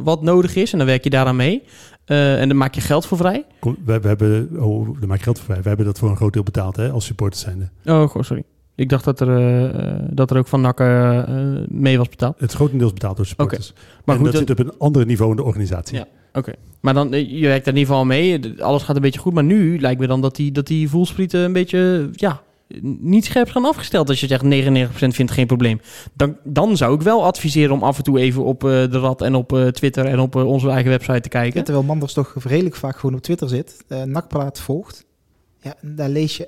[0.03, 1.63] wat nodig is en dan werk je daaraan mee.
[2.05, 3.45] Eh, en dan maak je geld voor vrij.
[3.59, 5.61] We, we hebben, oh, daar maak je geld voor vrij.
[5.61, 7.69] We hebben dat voor een groot deel betaald hè, als supporters zijnde.
[7.85, 8.43] Oh, goh, sorry.
[8.75, 11.23] Ik dacht dat er, eh, eh, dat er ook van NAC eh,
[11.67, 12.39] mee was betaald.
[12.39, 13.73] Het is grotendeels betaald door supporters.
[14.05, 15.97] Maar en goed, dat dan- zit op een ander niveau in de organisatie.
[15.97, 16.05] Ja.
[16.33, 16.53] Oké.
[16.79, 18.61] Maar dan, je werkt er in ieder geval mee.
[18.61, 19.33] Alles gaat een beetje goed.
[19.33, 22.41] Maar nu lijkt me dan dat die, dat die voelsprieten een beetje, ja,
[22.81, 24.09] niet scherp gaan afgesteld.
[24.09, 25.79] Als je zegt 99% vindt geen probleem.
[26.13, 29.21] Dan, dan zou ik wel adviseren om af en toe even op eh, de Rad
[29.21, 31.63] en op eh, Twitter en op onze eigen website te Ja, kijken.
[31.63, 35.05] terwijl Manders toch redelijk vaak gewoon op Twitter zit, eh nakpraat volgt.
[35.61, 36.47] Ja, daar lees je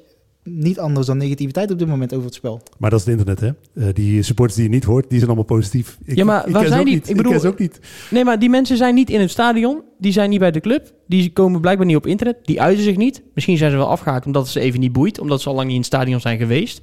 [0.50, 2.62] niet anders dan negativiteit op dit moment over het spel.
[2.78, 3.40] Maar dat is het internet,
[3.74, 3.84] hè?
[3.88, 5.98] Eh, die supporters die je niet hoort, die zijn allemaal positief.
[6.04, 6.96] Ik, Ja, maar ik waar ken ze zijn ook die?
[6.96, 7.10] niet.
[7.10, 7.80] Ik bedoel- ken ze ook niet.
[8.12, 9.82] Nee, maar die mensen zijn niet in het stadion.
[10.00, 10.94] Die zijn niet bij de club.
[11.08, 12.38] Die komen blijkbaar niet op internet.
[12.44, 13.22] Die uiten zich niet.
[13.34, 15.20] Misschien zijn ze wel afgehaakt omdat het ze even niet boeit.
[15.20, 16.82] Omdat ze al lang niet in het stadion zijn geweest.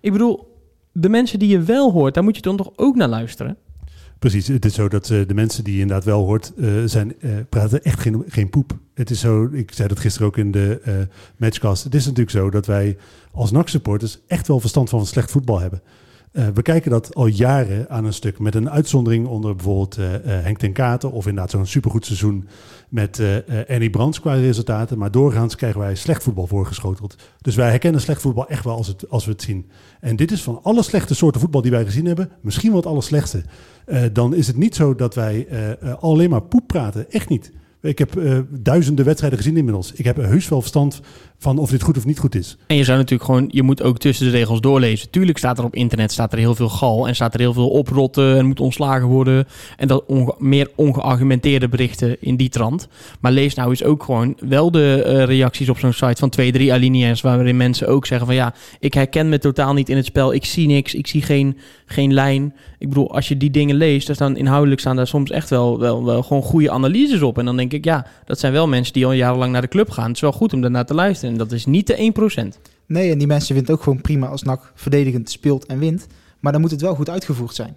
[0.00, 0.48] Ik bedoel,
[0.92, 3.56] de mensen die je wel hoort, daar moet je dan toch ook naar luisteren.
[4.20, 7.20] Precies, het is zo dat eh, de mensen die je inderdaad wel hoort, eh, zijn,
[7.20, 8.78] eh, praten echt geen, geen poep.
[8.94, 11.84] Het is zo, ik zei dat gisteren ook in de matchcast.
[11.84, 12.96] Het is natuurlijk zo dat wij
[13.32, 15.82] als NAC-supporters echt wel verstand van slecht voetbal hebben.
[16.32, 18.38] We kijken dat al jaren aan een stuk.
[18.38, 21.12] Met een uitzondering onder bijvoorbeeld Henk ten Katen.
[21.12, 22.48] Of inderdaad zo'n supergoed seizoen
[22.90, 23.36] met eh,
[23.68, 24.98] Annie Brands qua resultaten.
[24.98, 27.16] Maar doorgaans krijgen wij slecht voetbal voorgeschoteld.
[27.40, 29.70] Dus wij herkennen slecht voetbal echt wel als, het, als we het zien.
[30.00, 32.88] En dit is van alle slechte soorten voetbal die wij gezien hebben, misschien wel het
[32.88, 33.42] allerslechtste.
[33.86, 35.48] Eh, dan is het niet zo dat wij
[36.00, 37.10] alleen maar poep praten.
[37.10, 37.52] Echt niet.
[37.82, 38.20] Ik heb
[38.50, 39.92] duizenden wedstrijden gezien inmiddels.
[39.92, 41.00] Ik heb heus wel verstand
[41.40, 42.56] van of dit goed of niet goed is.
[42.66, 45.10] En je zou natuurlijk gewoon, je moet ook tussen de regels doorlezen.
[45.10, 47.68] Tuurlijk staat er op internet staat er heel veel gal en staat er heel veel
[47.68, 49.46] oprotten en moet ontslagen worden.
[49.76, 50.04] En dat
[50.38, 52.88] meer ongeargumenteerde berichten in die trant.
[53.20, 56.52] Maar lees nou eens ook gewoon wel de eh, reacties op zo'n site van twee,
[56.52, 57.20] drie alinea's.
[57.20, 60.34] Waarin mensen ook zeggen van ja, ik herken me totaal niet in het spel.
[60.34, 62.54] Ik zie niks, ik zie geen, geen lijn.
[62.78, 65.78] Ik bedoel, als je die dingen leest, dan staan inhoudelijk staan daar soms echt wel,
[65.78, 67.38] wel, wel gewoon goede analyses op.
[67.38, 69.90] En dan denk ik, ja, dat zijn wel mensen die al jarenlang naar de club
[69.90, 70.06] gaan.
[70.06, 71.29] Het is wel goed om daarnaar te luisteren.
[71.30, 72.12] En dat is niet de
[72.56, 72.60] 1%.
[72.86, 76.06] Nee, en die mensen vinden ook gewoon prima als NAC verdedigend speelt en wint.
[76.40, 77.76] Maar dan moet het wel goed uitgevoerd zijn.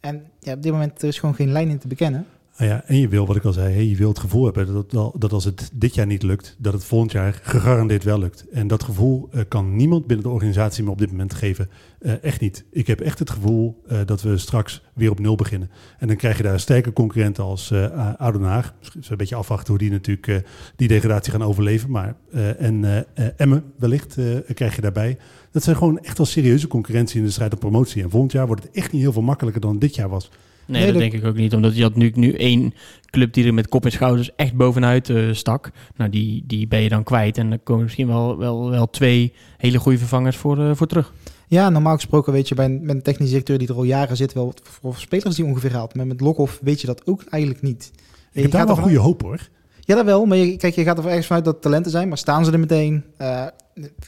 [0.00, 2.26] En ja, op dit moment er is gewoon geen lijn in te bekennen.
[2.58, 5.12] Ah ja, en je wil, wat ik al zei, je wil het gevoel hebben dat,
[5.20, 8.48] dat, als het dit jaar niet lukt, dat het volgend jaar gegarandeerd wel lukt.
[8.48, 11.68] En dat gevoel eh, kan niemand binnen de organisatie me op dit moment geven.
[11.98, 12.64] Eh, echt niet.
[12.70, 15.70] Ik heb echt het gevoel eh, dat we straks weer op nul beginnen.
[15.98, 18.74] En dan krijg je daar sterke concurrenten als Den Haag.
[19.08, 21.90] Een beetje afwachten hoe die natuurlijk die degradatie gaan overleven.
[21.90, 22.16] Maar,
[22.58, 23.06] en
[23.36, 24.16] Emmen wellicht
[24.54, 25.18] krijg je daarbij.
[25.50, 28.02] Dat zijn gewoon echt wel serieuze concurrentie in de strijd om promotie.
[28.02, 30.30] En volgend jaar wordt het echt niet heel veel makkelijker dan dit jaar was.
[30.68, 31.54] Nee, Nee, dat dat- denk ik ook niet.
[31.54, 32.74] Omdat je had nu, nu één
[33.10, 35.70] club die er met kop en schouders echt bovenuit eh, stak.
[35.96, 37.38] Nou, die, die ben je dan kwijt.
[37.38, 41.12] En dan komen misschien wel, wel, wel twee hele goede vervangers voor, eh, voor terug.
[41.46, 44.16] Ja, normaal gesproken weet je bij een, met een technisch directeur die er al jaren
[44.16, 45.94] zit wel wat voor spelers die ongeveer haalt.
[45.94, 47.90] Maar met Lokhoff weet je dat ook eigenlijk niet.
[47.94, 48.00] Ik
[48.32, 49.48] Je heb daar wel goede hoop hoor.
[49.80, 50.24] Ja, dat wel.
[50.26, 52.08] Maar je, kijk, je gaat er ergens vanuit dat talenten zijn.
[52.08, 53.04] Maar staan ze er meteen?
[53.16, 53.46] Eh,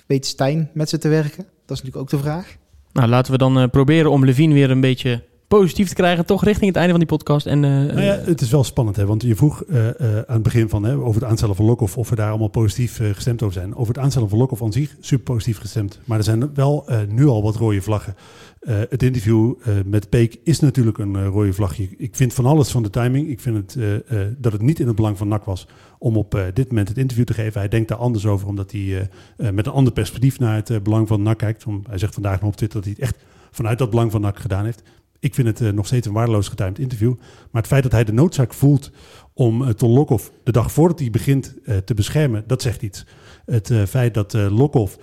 [0.07, 1.37] weet Stijn met ze te werken?
[1.67, 2.57] Dat is natuurlijk ook de vraag.
[2.93, 5.23] Nou, laten we dan proberen om Levine weer een beetje
[5.59, 6.27] positief te krijgen.
[6.27, 7.47] Toch richting het einde van die podcast.
[7.47, 9.07] En, eh, Nou ja, het is wel spannend, hè?
[9.07, 11.97] want je vroeg eh, eh, aan het begin van, hè, over het aanstellen van Lokhoff
[11.97, 13.75] of we daar allemaal positief eh, gestemd over zijn.
[13.75, 16.01] Over het aanstellen van Lokhoff aan zich super positief gestemd.
[16.05, 18.15] Maar er zijn wel eh, nu al wat rode vlaggen.
[18.61, 21.89] Eh, het interview eh, met Peek is natuurlijk een eh, rode vlagje.
[21.97, 23.29] Ik vind van alles van de timing.
[23.29, 25.67] Ik vind het, eh, eh, dat het niet in het belang van NAC was
[25.99, 27.61] om op eh, dit moment het interview te geven.
[27.61, 29.01] Hij denkt daar anders over, omdat hij eh,
[29.49, 31.67] eh, met een ander perspectief naar het eh, belang van NAC kijkt.
[31.67, 34.21] Om- hij zegt vandaag nog op Twitter dat hij het echt vanuit dat belang van
[34.21, 34.83] NAC gedaan heeft.
[35.21, 37.15] Ik vind het eh, nog steeds een waardeloos getimed interview.
[37.51, 38.91] Maar het feit dat hij de noodzaak voelt
[39.35, 43.07] om uh, Lokhoff de dag voordat hij begint uh, te beschermen, dat zegt iets.
[43.45, 44.99] Het feit dat Lokhoff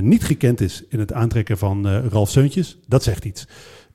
[0.00, 3.48] niet gekend is in het aantrekken van Ralf Seuntjes, dat zegt iets.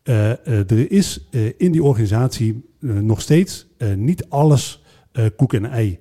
[0.03, 4.83] er is in die organisatie nog steeds niet alles
[5.35, 5.99] koek en ei.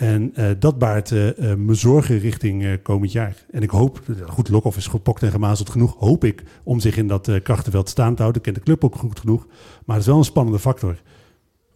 [0.00, 3.36] En uh, dat baart uh, me zorgen richting komend jaar.
[3.50, 7.06] En ik hoop, goed, Lokhoff is gepokt en gemazeld genoeg, hoop ik om zich in
[7.06, 8.42] dat krachtenveld staan te houden.
[8.42, 9.46] Ik ken de club ook goed genoeg,
[9.84, 11.00] maar het is wel een spannende factor.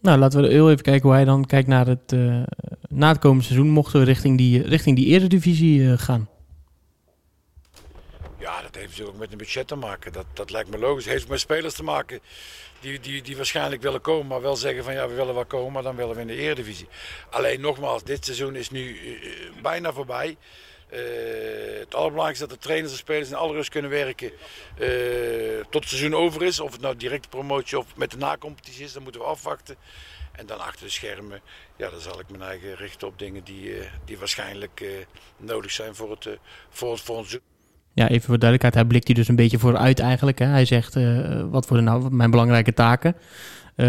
[0.01, 2.15] Nou, laten we heel even kijken hoe hij dan kijkt naar het,
[2.87, 6.27] na het komende seizoen, mochten we richting die, richting die eredivisie gaan.
[8.45, 10.13] Ja, dat heeft natuurlijk ook met een budget te maken.
[10.13, 11.03] Dat, dat lijkt me logisch.
[11.03, 12.19] Het heeft met spelers te maken
[12.79, 15.71] die, die, die waarschijnlijk willen komen, maar wel zeggen van ja, we willen wel komen,
[15.71, 16.87] maar dan willen we in de Eredivisie.
[17.29, 20.37] Alleen nogmaals, dit seizoen is nu uh, bijna voorbij.
[20.91, 20.99] Uh,
[21.79, 24.31] het allerbelangrijkste is dat de trainers en spelers in alle rust kunnen werken
[25.69, 26.59] tot het seizoen over is.
[26.59, 29.75] Of het nou direct promotie of met de nacompetitie is, dan moeten we afwachten.
[30.31, 31.41] En dan achter de schermen,
[31.75, 34.83] ja, dan zal ik mijn eigen richten op dingen die, die waarschijnlijk
[35.37, 36.27] nodig zijn voor het,
[36.69, 37.37] voor het, voor ons
[37.95, 40.39] ja, even voor duidelijkheid, hij blikt hier dus een beetje vooruit eigenlijk.
[40.39, 40.45] Hè.
[40.45, 41.03] Hij zegt, eh,
[41.49, 43.15] wat worden nou mijn belangrijke taken?
[43.75, 43.87] Eh,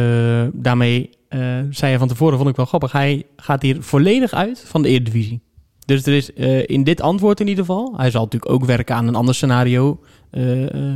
[0.53, 1.41] daarmee eh,
[1.71, 4.89] zei hij van tevoren, vond ik wel grappig, hij gaat hier volledig uit van de
[4.89, 5.41] Eredivisie.
[5.85, 6.31] Dus er is
[6.67, 10.01] in dit antwoord in ieder geval, hij zal natuurlijk ook werken aan een ander scenario,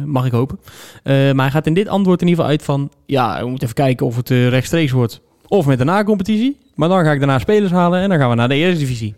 [0.04, 0.58] mag ik hopen.
[1.04, 3.84] Maar hij gaat in dit antwoord in ieder geval uit van, ja, we moeten even
[3.84, 6.58] kijken of het rechtstreeks wordt of met een na-competitie.
[6.74, 9.14] Maar dan ga ik daarna spelers halen en dan gaan we naar de Eredivisie.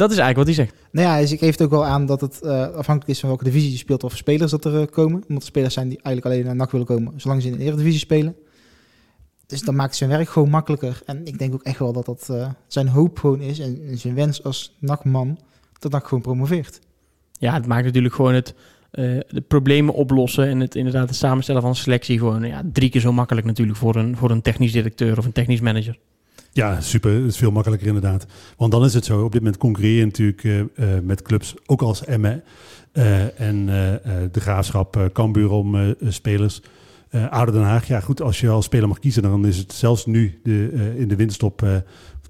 [0.00, 0.88] Dat is eigenlijk wat hij zegt.
[0.92, 3.28] Nou ja, dus ik geef het ook wel aan dat het eh, afhankelijk is van
[3.28, 5.24] welke divisie je speelt of spelers dat er eh, komen.
[5.28, 7.64] Omdat er spelers zijn die eigenlijk alleen naar NAC willen komen, zolang ze in de
[7.64, 8.36] Eredivisie spelen.
[9.46, 11.02] Dus dat maakt zijn werk gewoon makkelijker.
[11.06, 13.98] En ik denk ook echt wel dat dat eh, zijn hoop gewoon is en, en
[13.98, 15.38] zijn wens als NAC-man,
[15.78, 16.80] dat NAC gewoon promoveert.
[17.32, 18.54] Ja, het maakt natuurlijk gewoon het
[18.90, 23.12] de problemen oplossen en het inderdaad het samenstellen van selectie gewoon ja, drie keer zo
[23.12, 25.98] makkelijk natuurlijk voor een, voor een technisch directeur of een technisch manager.
[26.52, 27.12] Ja, super.
[27.14, 28.26] Het is veel makkelijker inderdaad.
[28.56, 31.54] Want dan is het zo, op dit moment concurreer je natuurlijk eh, eh, met clubs,
[31.66, 32.42] ook als Emmen
[32.92, 33.66] eh, en
[34.32, 36.62] de Graafschap, Cambuur om spelers.
[37.30, 40.06] Ouder Den Haag, ja goed, als je als speler mag kiezen, dan is het zelfs
[40.06, 41.76] nu de, in de winststop, eh,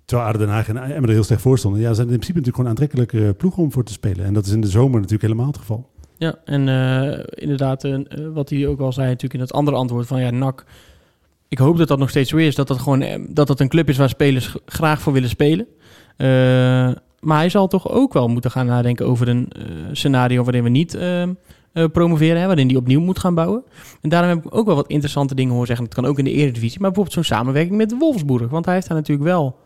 [0.05, 1.81] terwijl Ouder Den Haag en Emmen er heel slecht voor stonden.
[1.81, 4.25] Ja, zijn in principe natuurlijk gewoon aantrekkelijke ploegen om voor te spelen.
[4.25, 5.91] En dat is in de zomer natuurlijk helemaal het geval.
[6.17, 6.61] Ja, en
[7.35, 7.89] inderdaad,
[8.33, 10.65] wat hij ook al zei natuurlijk in het andere antwoord van ja, NAC.
[11.51, 13.69] Ik hoop dat dat nog steeds zo is, dat dat gewoon eh, dat dat een
[13.69, 15.67] club is waar spelers graag voor willen spelen.
[16.17, 16.91] Eh,
[17.21, 20.69] maar hij zal toch ook wel moeten gaan nadenken over een eh, scenario waarin we
[20.69, 21.29] niet eh, eh,
[21.93, 23.65] promoveren, hè, waarin hij opnieuw moet gaan bouwen.
[24.01, 25.85] En daarom heb ik ook wel wat interessante dingen horen zeggen.
[25.85, 28.89] Dat kan ook in de Eredivisie, maar bijvoorbeeld zo'n samenwerking met Wolfsburg, want hij heeft
[28.89, 29.57] daar natuurlijk wel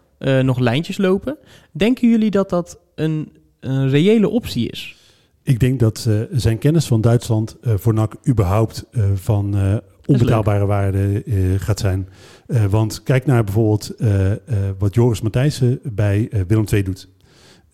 [0.43, 1.39] nog lijntjes lopen.
[1.73, 4.97] Denken jullie dat dat een, een reële optie is?
[5.43, 11.35] Ik denk dat zijn kennis van Duitsland eh, voor NAC überhaupt van onbetaalbare waarde eh,
[11.57, 12.09] gaat zijn.
[12.47, 14.33] Eh, want kijk naar bijvoorbeeld eh,
[14.79, 17.09] wat Joris Matthijssen bij Willem II doet.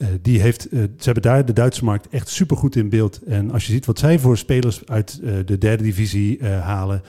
[0.01, 3.21] Eh, die heeft, eh, ze hebben daar de Duitse markt echt supergoed in beeld.
[3.23, 7.03] En als je ziet wat zij voor spelers uit eh, de derde divisie halen,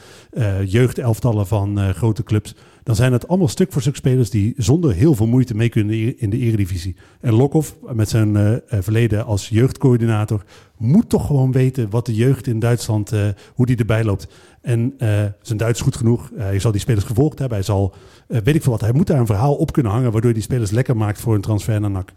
[0.65, 5.15] jeugdelftallen van grote clubs, dan zijn het allemaal stuk voor stuk spelers die zonder heel
[5.15, 6.95] veel moeite mee kunnen in de- eredivisie.
[7.21, 10.43] En Lokhoff met zijn verleden als jeugdcoördinator
[10.77, 13.11] moet toch gewoon weten wat de jeugd in Duitsland,
[13.55, 14.27] hoe die erbij loopt.
[14.61, 14.93] En
[15.41, 16.31] zijn Duits goed genoeg.
[16.35, 17.57] Hij zal die spelers gevolgd hebben.
[17.57, 17.93] Hij zal,
[18.27, 20.49] weet ik veel wat, hij moet daar een verhaal op kunnen hangen waardoor hij die
[20.49, 22.11] spelers lekker maakt voor een transfer naar NAC.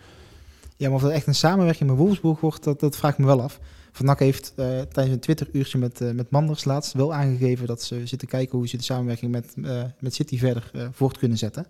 [0.77, 3.27] Ja, maar of dat echt een samenwerking met Wolfsburg wordt, dat, dat vraag ik me
[3.27, 3.61] wel af.
[3.93, 7.83] Van NAC heeft eh, tijdens een Twitter-uurtje met, eh, met Manders laatst wel aangegeven dat
[7.83, 11.67] ze zitten kijken hoe ze de samenwerking met, eh, met City verder voort kunnen zetten.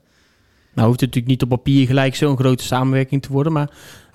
[0.75, 3.53] Nou hoeft het natuurlijk niet op papier gelijk zo'n grote samenwerking te worden.
[3.53, 3.71] Maar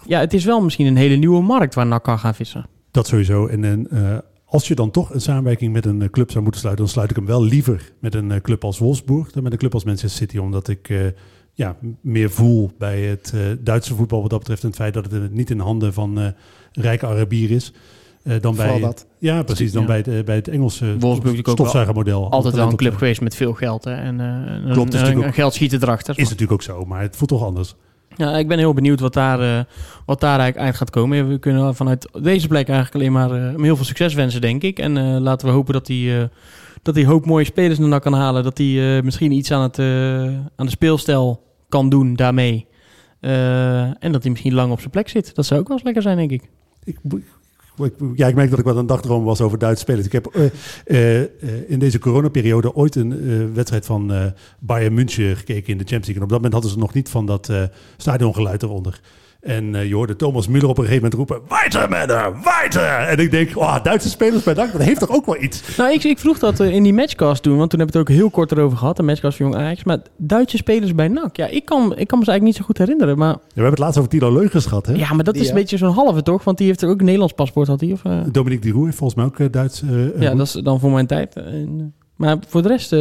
[0.06, 2.66] ja, het is wel misschien een hele nieuwe markt waar NAC kan gaan vissen.
[2.92, 3.48] Dat sowieso.
[3.48, 6.86] En, en eh, als je dan toch een samenwerking met een club zou moeten sluiten,
[6.86, 9.74] dan sluit ik hem wel liever met een club als Wolfsburg dan met een club
[9.74, 10.38] als Manchester City.
[10.38, 11.06] Omdat ik eh,
[11.60, 14.62] ja, meer voel bij het eh, Duitse voetbal wat dat betreft.
[14.62, 16.26] En het feit dat het niet in handen van eh,
[16.72, 17.74] rijke Arabier is.
[18.24, 19.06] eh, dan Vooral bij, dat.
[19.18, 19.72] Ja, precies.
[19.72, 19.88] Dan Ja.
[19.88, 22.32] bij, het, bij het Engelse wel stofzuigermodel.
[22.32, 23.84] Altijd wel een club geweest met veel geld.
[23.84, 23.94] Hè?
[23.94, 26.18] En eh, Klopt, een, natuurlijk een ook- geld schieten erachter.
[26.18, 27.76] Is natuurlijk ook zo, maar het voelt toch anders.
[28.16, 29.64] Ja, ik ben heel benieuwd wat daar, eh,
[30.06, 31.28] wat daar eigenlijk uit gaat komen.
[31.30, 34.80] We kunnen vanuit deze plek eigenlijk alleen maar eh, heel veel succes wensen, denk ik.
[34.80, 36.28] En eh, laten we hopen dat hij, eh,
[36.82, 38.44] dat een hoop mooie spelers naar kan halen.
[38.44, 39.86] Dat hij eh, misschien iets aan, het, eh,
[40.56, 42.68] aan de speelstijl kan doen daarmee.
[43.20, 45.36] Eh, en dat hij misschien lang op zijn plek zit.
[45.36, 46.50] Dat zou ook wel eens lekker zijn, denk ik.
[46.84, 46.98] Ik,
[48.16, 50.06] ja, ik merk dat ik wat een dagdroom was over Duitse spelers.
[50.06, 51.30] Ik heb eh, eh,
[51.68, 56.16] in deze coronaperiode ooit een wedstrijd van Bayern München gekeken in de Champions League.
[56.16, 57.52] En op dat moment hadden ze nog niet van dat
[57.98, 59.02] stadiongeluid eronder.
[59.40, 61.42] En eh, je hoorde Thomas Müller op een gegeven moment roepen...
[61.50, 62.90] Weiter, mannen, weiter!
[63.08, 65.78] En ik denk, oh, Duitse spelers bij NAC, dat heeft toch ook wel iets?
[65.78, 68.04] Nou, ik, ik vroeg dat eh, in die matchcast toen, want toen heb ik het
[68.04, 68.98] ook heel kort erover gehad.
[68.98, 69.84] De matchcast van Jong Ajax.
[69.84, 71.36] Maar Duitse spelers bij NAC.
[71.38, 73.18] Ja, ik kan, ik kan me ze eigenlijk niet zo goed herinneren.
[73.18, 74.94] Maar Ja, we hebben het laatst over Tilo Leugens gehad, hè?
[74.94, 75.50] ja, maar dat is Ja.
[75.50, 76.44] een beetje zo'n halve toch?
[76.44, 77.92] Want die heeft er ook een Nederlands paspoort, had hij?
[77.92, 78.20] Of, eh?
[78.32, 79.84] Dominique Diroux heeft volgens mij ook Duits...
[80.20, 81.36] Ja, dat is dan voor mijn tijd.
[81.36, 81.44] Eh,
[82.16, 82.94] maar voor de rest...
[82.94, 83.00] eh,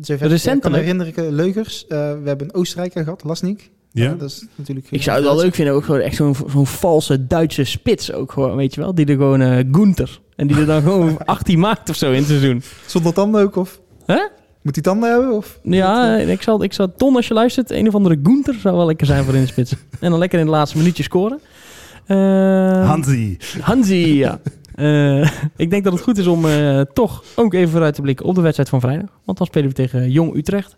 [0.00, 0.72] Zover Recentelijk- Ik kan
[1.02, 1.86] herinneren, Leugers.
[1.86, 3.70] eh, we hebben een Oostenrijker gehad, Lasnik.
[3.92, 4.04] Ja.
[4.04, 4.86] Ja, dat is natuurlijk...
[4.90, 8.32] ik zou het wel leuk vinden, ook gewoon echt zo'n zo'n valse Duitse spits ook
[8.32, 8.94] gewoon, weet je wel.
[8.94, 10.20] Die er gewoon eh Gunther.
[10.36, 12.62] En die er dan gewoon 18 maakt of zo in het seizoen.
[12.86, 13.80] Zonder tanden ook, of?
[14.06, 14.26] Hè?
[14.62, 15.58] Moet hij tanden hebben, of?
[15.62, 18.86] Ja, ik zal, ik zal, Ton, als je luistert, een of andere Gunther zou wel
[18.86, 19.74] lekker zijn voor in de spits.
[20.00, 21.40] En dan lekker in de laatste minuutje scoren.
[22.06, 23.36] Eh, Hansi.
[23.60, 24.40] Hansi, ja.
[24.74, 28.26] Eh, ik denk dat het goed is om eh, toch ook even vooruit te blikken
[28.26, 29.08] op de wedstrijd van vrijdag.
[29.24, 30.76] Want dan spelen we tegen Jong Utrecht.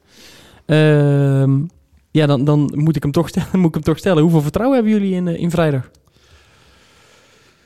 [2.11, 4.23] Ja, dan, dan moet, ik hem toch stellen, moet ik hem toch stellen.
[4.23, 5.91] Hoeveel vertrouwen hebben jullie in, eh, in vrijdag?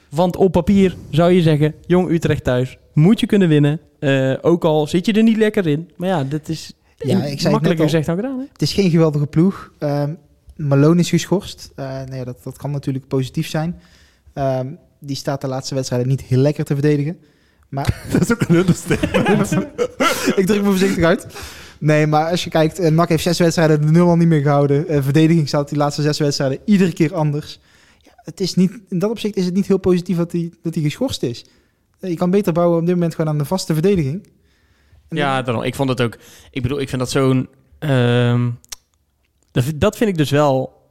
[0.09, 3.81] Want op papier zou je zeggen, Jong Utrecht thuis, moet je kunnen winnen.
[3.99, 5.91] Eh, ook al zit je er niet lekker in.
[5.97, 8.39] Maar ja, dat is Ja, ik zei makkelijker gezegd dan gedaan.
[8.39, 8.45] Hè?
[8.53, 9.73] Het is geen geweldige ploeg.
[9.79, 10.13] Ehm
[10.57, 11.73] Malone is geschorst.
[11.75, 13.81] Eh, nou ja, dat, dat kan natuurlijk positief zijn.
[14.33, 14.67] Ehm,
[14.99, 17.19] die staat de laatste wedstrijden niet heel lekker te verdedigen.
[17.69, 19.53] Maar Dat is ook een understatement.
[20.41, 21.27] ik druk me voorzichtig uit.
[21.85, 24.89] Nee, maar als je kijkt, NAC heeft zes wedstrijden de nul al niet meer gehouden.
[24.89, 27.61] Eh, verdediging staat die laatste zes wedstrijden iedere keer anders.
[28.03, 30.75] Ja, het is niet, in dat opzicht is het niet heel positief dat hij, dat
[30.75, 31.45] hij geschorst is.
[32.01, 34.27] Eh, je kan beter bouwen op dit moment gewoon aan de vaste verdediging.
[35.09, 35.63] En Ja, daarom.
[35.63, 36.19] Ik vond het ook.
[36.51, 37.49] Ik bedoel, ik vind dat zo'n.
[37.79, 38.51] ehm,
[39.51, 40.83] dat, dat vind ik dus wel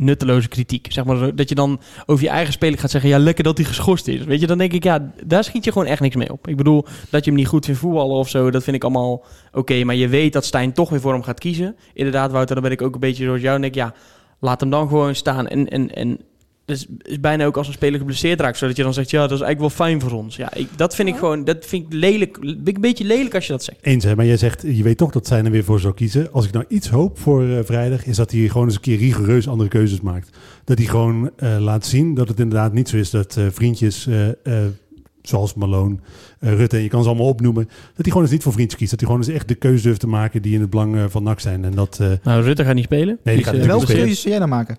[0.00, 0.86] nutteloze kritiek.
[0.92, 3.66] Zeg maar dat je dan over je eigen speler gaat zeggen: ja, lekker dat hij
[3.66, 4.24] geschorst is.
[4.24, 6.48] Weet je, dan denk ik, ja, daar schiet je gewoon echt niks mee op.
[6.48, 9.24] Ik bedoel, dat je hem niet goed vindt voetballen of zo, dat vind ik allemaal
[9.52, 9.84] oké.
[9.84, 11.76] maar je weet dat Stijn toch weer voor hem gaat kiezen.
[11.94, 13.56] Inderdaad, Wouter, dan ben ik ook een beetje zoals jou.
[13.56, 13.94] En ik, ja,
[14.40, 15.48] laat hem dan gewoon staan.
[15.48, 16.18] En, en, en
[16.70, 19.38] dus is bijna ook als een speler geblesseerd raakt, zodat je dan zegt: ja, dat
[19.38, 20.36] is eigenlijk wel fijn voor ons.
[20.36, 22.36] Ja, ik, dat vind ik gewoon, dat vind ik lelijk.
[22.40, 23.78] Een beetje lelijk als je dat zegt.
[23.82, 26.32] Eens, hè, maar jij zegt, je weet toch dat zij er weer voor zou kiezen.
[26.32, 28.98] Als ik nou iets hoop voor eh, vrijdag, is dat hij gewoon eens een keer
[28.98, 30.30] rigoureus andere keuzes maakt.
[30.64, 34.08] Dat hij gewoon eh, laat zien dat het inderdaad niet zo is dat eh, vriendjes
[35.22, 35.96] zoals Malone,
[36.38, 38.78] eh, Rutte, en je kan ze allemaal opnoemen, dat hij gewoon eens niet voor vriendjes
[38.78, 38.90] kiest.
[38.90, 41.22] Dat hij gewoon eens echt de keuze durft te maken die in het belang van
[41.22, 41.64] NAC zijn.
[41.64, 43.18] En dat, eh Nou, Rutte gaat niet spelen.
[43.22, 44.78] die Dus, gaat Welke keuzes zou jij dan maken?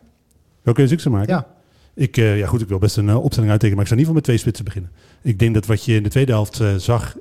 [0.61, 1.33] welke keuze ik ze maken?
[1.33, 1.47] Ja.
[1.93, 4.05] Ik, eh, ja goed, ik wil best een eh, opstelling uittekenen, maar ik zou niet
[4.05, 4.91] van met twee spitsen beginnen.
[5.21, 7.17] Ik denk dat wat je in de tweede helft eh, zag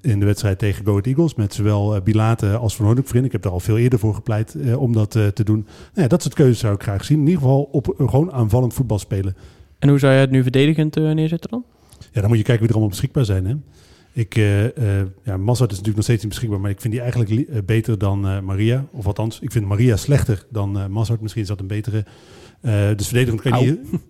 [0.00, 3.42] in de wedstrijd tegen Go Ahead Eagles, met zowel Bilate als Van voorin, ik heb
[3.42, 5.56] daar al veel eerder voor gepleit om dat te doen.
[5.58, 7.18] Nou ja, dat soort keuzes zou ik graag zien.
[7.18, 9.36] In ieder geval op gewoon aanvallend voetbal spelen.
[9.78, 11.64] En hoe zou je het nu verdedigend neerzetten dan?
[12.12, 13.46] Ja, dan moet je kijken wie er allemaal beschikbaar zijn.
[13.46, 13.54] Hè?
[14.12, 14.62] Ik, eh
[15.24, 18.44] ja, is natuurlijk nog steeds niet beschikbaar, maar ik vind die eigenlijk li- beter dan
[18.44, 18.86] Maria.
[18.90, 21.20] Of althans, ik vind Maria slechter dan Mazart.
[21.20, 22.04] Misschien is dat een betere.
[22.60, 23.78] Eh, dus verdedigend kan je niet...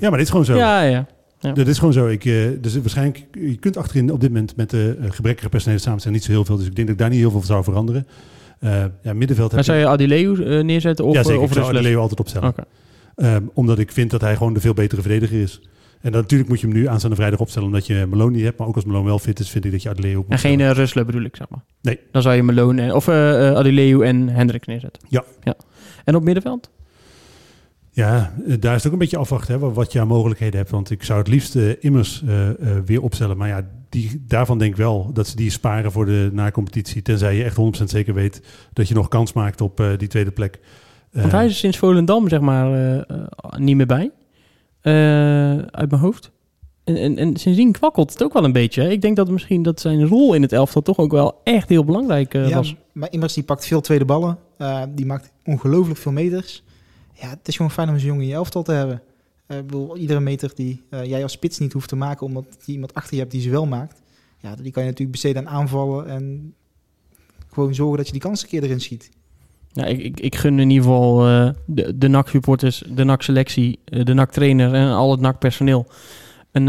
[0.00, 0.56] Ja, maar dit is gewoon zo.
[0.56, 1.06] Ja, ja.
[1.40, 2.06] Dat is gewoon zo.
[2.06, 5.80] Ik, eh, dus waarschijnlijk, je kunt achterin op dit moment met de eh, gebrekkige personele
[5.80, 6.56] samenstelling niet zo heel veel.
[6.56, 8.06] Dus ik denk dat ik daar niet heel veel van zou veranderen.
[9.02, 11.40] Ja, middenveld Maar zou je Adileu neerzetten of, ja, zeker.
[11.40, 11.68] of ik zou?
[11.68, 12.54] Adeleo altijd opstellen.
[13.16, 15.60] Ehm, omdat ik vind dat hij gewoon de veel betere verdediger is.
[16.04, 18.58] En dan, natuurlijk moet je hem nu aanstaande vrijdag opstellen omdat je Malone niet hebt.
[18.58, 20.38] Maar ook als Malone wel fit is, vind ik dat je Adeleo ook moet En
[20.38, 21.64] geen uh, Rusle bedoel ik, zeg maar.
[21.82, 22.00] Nee.
[22.10, 25.02] Dan zou je Malone en, of eh, Adileu en Hendricks neerzetten.
[25.08, 25.24] Ja.
[25.42, 25.54] ja.
[26.04, 26.70] En op middenveld?
[27.94, 30.70] Ja, eh, daar is het ook een beetje afwachten hè, wat- je aan mogelijkheden hebt.
[30.70, 33.36] Want ik zou het liefst eh, immers eh, eh, weer opstellen.
[33.36, 37.02] Maar ja, die, daarvan denk ik wel dat ze die sparen voor de na-competitie.
[37.02, 38.42] Tenzij je echt 100% zeker weet
[38.72, 40.60] dat je nog kans maakt op eh, die tweede plek.
[41.12, 43.04] Want hij is sinds Volendam, zeg maar,
[43.58, 44.10] niet meer bij.
[44.80, 44.92] Eh,
[45.58, 46.30] uit mijn hoofd.
[46.84, 48.82] En, en, en sindsdien kwakkelt het ook wel een beetje.
[48.82, 48.88] hè.
[48.90, 51.84] Ik denk dat misschien dat zijn rol in het elftal toch ook wel echt heel
[51.84, 52.76] belangrijk eh, ja, was.
[52.92, 54.38] maar Immers die pakt veel tweede ballen.
[54.58, 56.63] Eh, die maakt ongelooflijk veel meters.
[57.14, 59.02] Ja, het is gewoon fijn om zo'n jongen in je elftal te hebben.
[59.46, 62.44] Eh, ik bedoel, iedere meter die eh, jij als spits niet hoeft te maken, omdat
[62.64, 64.02] je iemand achter je hebt die ze wel maakt.
[64.38, 66.54] Ja, die kan je natuurlijk besteden aan aanvallen en
[67.52, 69.10] gewoon zorgen dat je die kans een keer erin schiet.
[69.72, 74.14] Ja, ik, ik, ik gun in ieder geval eh, de, de NAC-supporters, de NAC-selectie, de
[74.14, 75.86] NAC-trainer en al het NAC-personeel
[76.52, 76.68] een,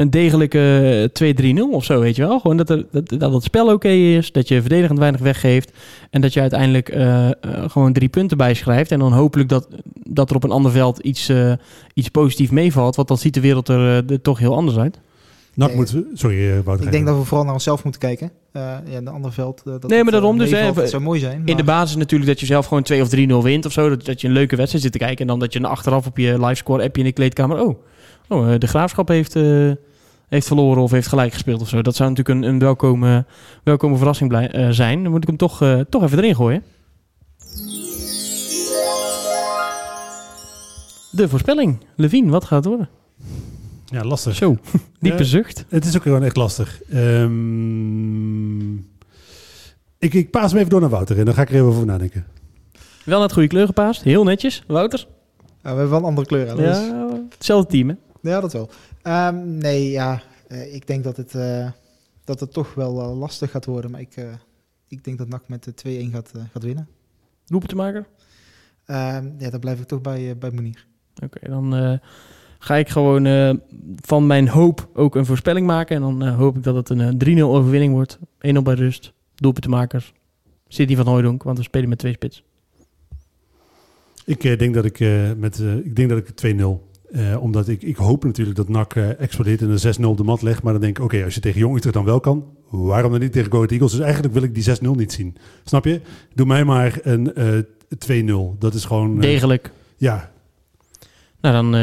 [0.00, 2.40] een degelijke 2-3-0 of zo, weet je wel.
[2.40, 5.72] Gewoon dat, er, dat, dat het spel oké is, dat je verdedigend weinig weggeeft
[6.10, 7.32] en dat je uiteindelijk eh, eh,
[7.66, 8.90] gewoon drie punten bijschrijft.
[8.90, 11.52] En dan hopelijk dat, dat er op een ander veld iets, eh
[11.94, 15.00] iets positiefs meevalt, want dan ziet de wereld er, eh, er toch heel anders uit.
[15.54, 15.74] Nee.
[15.76, 15.96] moet...
[16.14, 16.86] Sorry, eh, Wouter.
[16.86, 18.30] Ik denk dat we vooral naar onszelf moeten kijken.
[18.52, 19.62] Eh ja, de andere veld.
[19.64, 21.42] eh, dat Nee, maar daarom eh, dus, hè, meevalt, even- Het zou mooi zijn.
[21.44, 23.88] In de basis natuurlijk dat je zelf gewoon 2 of 3-0 wint of zo.
[23.88, 25.18] Dat, dat je een leuke wedstrijd zit te kijken.
[25.18, 27.60] En dan dat je achteraf op je livescore appje in de kleedkamer...
[27.60, 27.78] Oh,
[28.28, 29.70] oh eh, de Graafschap heeft, eh,
[30.30, 31.82] heeft verloren of heeft gelijk gespeeld of zo.
[31.82, 33.24] Dat zou natuurlijk een, een welkome,
[33.64, 35.02] welkome verrassing blij, eh, zijn.
[35.02, 36.62] Dan moet ik hem toch, eh, toch even erin gooien.
[41.10, 41.78] De voorspelling.
[41.96, 42.88] Levine, wat gaat het worden?
[43.86, 44.34] Ja, lastig.
[44.34, 44.56] Zo,
[45.00, 45.24] diepe Ja.
[45.24, 45.64] zucht.
[45.68, 46.82] Het is ook gewoon echt lastig.
[46.90, 48.74] Ehm,
[49.98, 51.86] ik, ik paas hem even door naar Wouter en dan ga ik er even over
[51.86, 52.26] nadenken.
[53.04, 54.02] Wel naar het goede kleur gepaast.
[54.02, 54.62] Heel netjes.
[54.66, 55.06] Wouter?
[55.38, 56.46] Ja, we hebben wel een andere kleur.
[56.60, 57.94] Is- Ja, hetzelfde team hè?
[58.20, 58.70] Ja, dat wel.
[59.02, 61.70] Ehm, nee, ja, eh, ik denk dat het, eh,
[62.24, 63.90] dat het toch wel eh, lastig gaat worden.
[63.90, 64.32] Maar ik, eh,
[64.88, 66.88] ik denk dat NAC met de 2-1 gaat, gaat winnen.
[67.46, 68.06] Doelpuntenmaker?
[68.84, 70.86] Ehm ja, dan blijf ik toch bij, bij Monier.
[71.24, 71.98] Oké, dan eh,
[72.58, 73.54] ga ik gewoon eh,
[73.96, 75.96] van mijn hoop ook een voorspelling maken.
[75.96, 78.18] En dan hoop ik dat het een eh, 3-0 overwinning wordt.
[78.38, 79.12] 1-0 bij rust.
[79.34, 80.12] Doelpuntenmakers.
[80.68, 82.42] Sidney van Hooijdonk, want we spelen met twee spits.
[84.24, 86.89] Ik eh, denk dat ik eh, met eh, ik denk dat ik 2-0.
[87.12, 90.22] Eh, omdat ik, ik hoop natuurlijk dat NAC eh, explodeert en een 6-0 op de
[90.22, 90.62] mat legt.
[90.62, 93.20] Maar dan denk ik, oké, als je tegen Jong Utrecht dan wel kan, waarom dan
[93.20, 93.92] niet tegen Go Ahead Eagles?
[93.92, 95.36] Dus eigenlijk wil ik die 6-0 niet zien.
[95.64, 96.00] Snap je?
[96.34, 98.58] Doe mij maar een eh 2-0.
[98.58, 99.20] Dat is gewoon...
[99.20, 99.70] Degelijk.
[99.96, 100.30] ja,
[101.40, 101.74] Nou, dan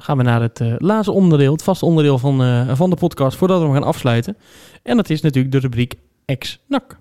[0.00, 1.52] gaan we naar het laatste onderdeel.
[1.52, 3.36] Het vaste onderdeel van, van de podcast.
[3.36, 4.36] Voordat we hem gaan afsluiten.
[4.82, 6.98] En dat is natuurlijk de rubriek Ex-NAC.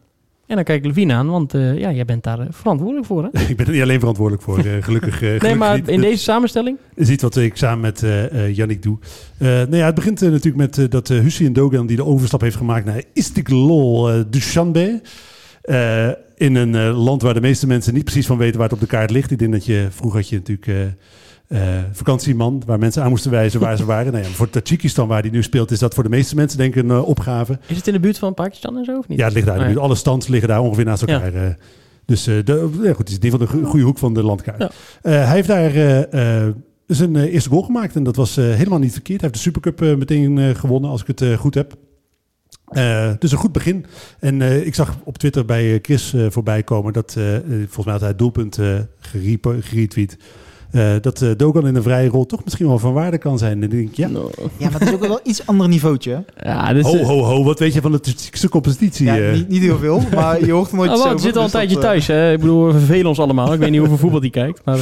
[0.52, 3.30] En dan kijk ik Levine aan, want eh, ja, jij bent daar eh, verantwoordelijk voor,
[3.32, 3.42] hè?
[3.50, 5.22] ik ben er niet alleen verantwoordelijk voor, eh, gelukkig.
[5.22, 5.88] Nee, gelukkig maar niet.
[5.88, 6.78] in deze samenstelling?
[6.96, 8.06] is iets wat ik samen met
[8.56, 8.98] Yannick doe.
[9.38, 13.04] Nou ja, het begint natuurlijk met dat Hussein Dogan die de overstap heeft gemaakt naar
[13.14, 15.02] Istiklal uh, Dushanbe.
[16.36, 18.96] In een land waar de meeste mensen niet precies van weten waar het op de
[18.96, 19.32] kaart ligt.
[19.32, 20.96] Ik denk dat je, vroeger had je natuurlijk
[21.52, 24.12] eh, vakantieman, waar mensen aan moesten wijzen waar ze waren.
[24.12, 26.76] Nou ja, voor Tajikistan, waar die nu speelt, is dat voor de meeste mensen denk
[26.76, 27.60] ik een eh, opgave.
[27.68, 29.18] Is het in de buurt van Pakistan en zo, of niet?
[29.18, 29.56] Ja, het ligt daar.
[29.56, 29.86] in de Oh, buurt.
[29.86, 31.34] Alle stands liggen daar ongeveer naast elkaar.
[31.34, 31.50] eh.
[32.06, 34.24] dus de, ja, goed, het is in ieder geval de go- goede hoek van de
[34.24, 34.74] landkaart.
[35.02, 35.72] Hij heeft daar
[36.88, 39.22] zijn eerste goal gemaakt en dat was helemaal niet verkeerd.
[39.22, 41.74] Hij heeft de Supercup meteen gewonnen, als ik het goed heb.
[43.20, 43.86] Dus een goed begin.
[44.20, 47.12] En ik zag op Twitter bij Chris voorbij komen dat,
[47.48, 48.60] volgens mij had hij het doelpunt
[49.00, 50.18] gerepo- geretweet.
[50.72, 53.52] Eh, dat eh, Dogan in een vrije rol toch misschien wel van waarde kan zijn.
[53.52, 54.30] En dan denk ik, ja, No.
[54.58, 56.24] Ja, maar het is ook wel iets ander niveautje.
[56.44, 59.06] Ja, dus, ho, eh, ho, ho, wat weet je van de Tajikse competitie?
[59.06, 61.38] Ja, niet, niet heel veel, maar je hoort nooit Oh, iets wow, over, het zit
[61.38, 62.08] al een tijdje dat, thuis.
[62.08, 62.32] Hè?
[62.34, 63.54] Ik bedoel, we vervelen ons allemaal.
[63.54, 64.62] Ik weet niet hoeveel voetbal die kijkt.
[64.66, 64.82] Maar eh,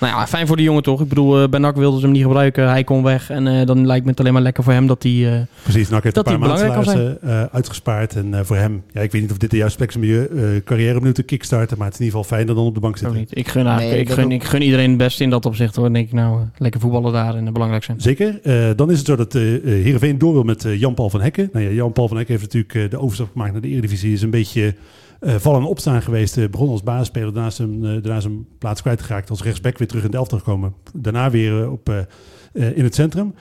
[0.00, 1.00] nou ja, fijn voor de jongen toch.
[1.00, 2.68] Ik bedoel, uh, Benak wilde ze hem niet gebruiken.
[2.68, 3.30] Hij kon weg.
[3.30, 5.32] En eh, dan lijkt me het alleen maar lekker voor hem dat hij...
[5.34, 8.16] eh, Precies, Nak heeft Dat een paar uh, uitgespaard.
[8.16, 10.04] En uh, voor hem, ja, ik weet niet of dit de juiste plek is om
[10.04, 11.76] je uh, carrière opnieuw te kickstarten.
[11.78, 13.16] Maar het is in ieder geval fijner dan op de bank zitten.
[13.18, 13.30] niet.
[13.36, 15.76] Ik gun, eigenlijk, ik, gun, ik gun iedereen het beste in dat opzicht.
[15.76, 15.92] Hoor.
[15.92, 18.00] Denk ik nou, eh, lekker voetballen daar en eh, belangrijk zijn.
[18.00, 18.40] Zeker.
[18.42, 21.48] Uh, dan is het zo dat uh, Heerenveen door wil met Jan-Paul van Hekken.
[21.52, 24.12] Nou ja, Jan-Paul van Hekken heeft natuurlijk de overstap gemaakt naar de Eredivisie.
[24.12, 24.74] Is een beetje
[25.20, 26.50] vallen en opstaan geweest.
[26.50, 29.30] Begon als basisspeler, daarna zijn, uh, daarna zijn plaats kwijtgeraakt.
[29.30, 30.74] Als rechtsback weer terug in de gekomen.
[30.94, 32.06] Daarna weer op,
[32.52, 33.34] in het centrum.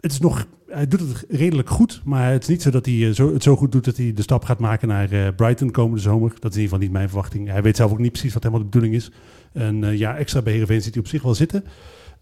[0.00, 2.00] Het is nog, hij doet het redelijk goed.
[2.04, 4.12] Maar het is niet zo dat hij uh, zo, het zo goed doet dat hij
[4.12, 6.30] de stap gaat maken naar uh, Brighton komende zomer.
[6.30, 7.48] Dat is in ieder geval niet mijn verwachting.
[7.48, 9.10] Hij weet zelf ook niet precies wat helemaal de bedoeling is.
[9.52, 11.64] Een uh, jaar extra bij Heerenveen zit hij op zich wel zitten.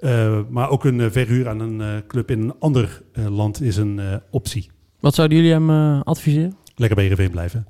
[0.01, 3.62] Uh, maar ook een uh, verhuur aan een uh, club in een ander uh, land
[3.62, 4.70] is een optie.
[5.01, 6.57] Wat zouden jullie hem uh, adviseren?
[6.74, 7.66] Lekker bij Heerenveen blijven.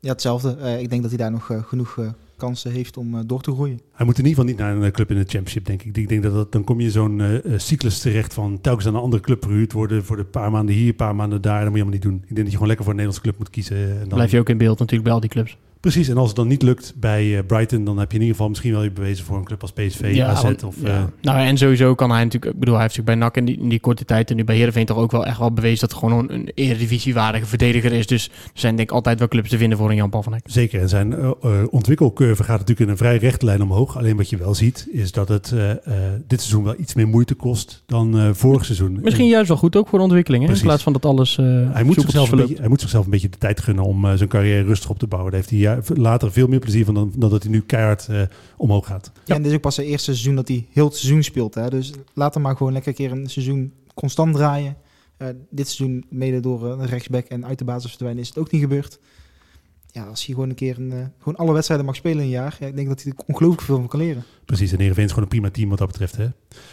[0.00, 0.56] Ja, hetzelfde.
[0.60, 3.42] Uh, ik denk dat hij daar nog uh, genoeg uh, kansen heeft om uh, door
[3.42, 3.80] te groeien.
[3.92, 5.96] Hij moet in ieder geval niet naar een club in de championship, denk ik.
[5.96, 9.00] Ik denk dat, dat dan kom je zo'n uh, cyclus terecht van telkens aan een
[9.00, 11.60] andere club verhuurd worden voor de paar maanden hier, een paar maanden daar.
[11.60, 12.28] Dat moet je helemaal niet doen.
[12.28, 13.76] Ik denk dat je gewoon lekker voor een Nederlandse club moet kiezen.
[13.76, 14.08] En dan...
[14.08, 15.56] Blijf je ook in beeld natuurlijk bij al die clubs.
[15.80, 18.36] Precies, en als het dan niet lukt bij uh, Brighton, dan heb je in ieder
[18.36, 20.76] geval misschien wel je bewezen voor een club als PSV, ja, AZ want, of...
[20.82, 20.98] Ja.
[20.98, 23.44] Uh, nou, en sowieso kan hij natuurlijk, ik bedoel, hij heeft natuurlijk bij NAC in
[23.44, 25.80] die, in die korte tijd en nu bij Heerenveen toch ook wel echt wel bewezen
[25.80, 28.06] dat het gewoon een, een eredivisiewaardige verdediger is.
[28.06, 30.32] Dus er zijn denk ik altijd wel clubs te vinden voor een Jan Paul van
[30.32, 30.42] Hek.
[30.46, 31.30] Zeker, en zijn uh,
[31.70, 33.96] ontwikkelcurve gaat natuurlijk in een vrij rechte lijn omhoog.
[33.96, 35.70] Alleen wat je wel ziet, is dat het uh,
[36.26, 38.98] dit seizoen wel iets meer moeite kost dan vorig seizoen.
[39.02, 40.54] Misschien en, juist wel goed ook voor de ontwikkeling, hè?
[40.54, 43.28] in plaats van dat alles hij moet, zichzelf een beetje, hij moet zichzelf een beetje
[43.28, 45.30] de tijd gunnen om zijn carrière rustig op te bouwen.
[45.32, 48.22] Daar heeft hij later veel meer plezier van dan, dat hij nu keihard uh,
[48.56, 49.12] omhoog gaat.
[49.24, 51.54] Ja, en dit is ook pas zijn eerste seizoen dat hij heel het seizoen speelt.
[51.54, 51.70] Hè?
[51.70, 54.76] Dus laat hem maar gewoon lekker een keer een seizoen constant draaien.
[55.18, 58.38] Uh, dit seizoen, mede door uh, een rechtsback en uit de basis verdwijnen, is het
[58.38, 58.98] ook niet gebeurd.
[59.96, 62.28] Ja, als hij gewoon een keer een, uh, gewoon alle wedstrijden mag spelen in een
[62.28, 64.24] jaar, ja, ik denk dat hij er ongelooflijk veel van kan leren.
[64.44, 66.16] Precies, en Heerenveen is gewoon een prima team wat dat betreft.
[66.16, 66.26] Hè?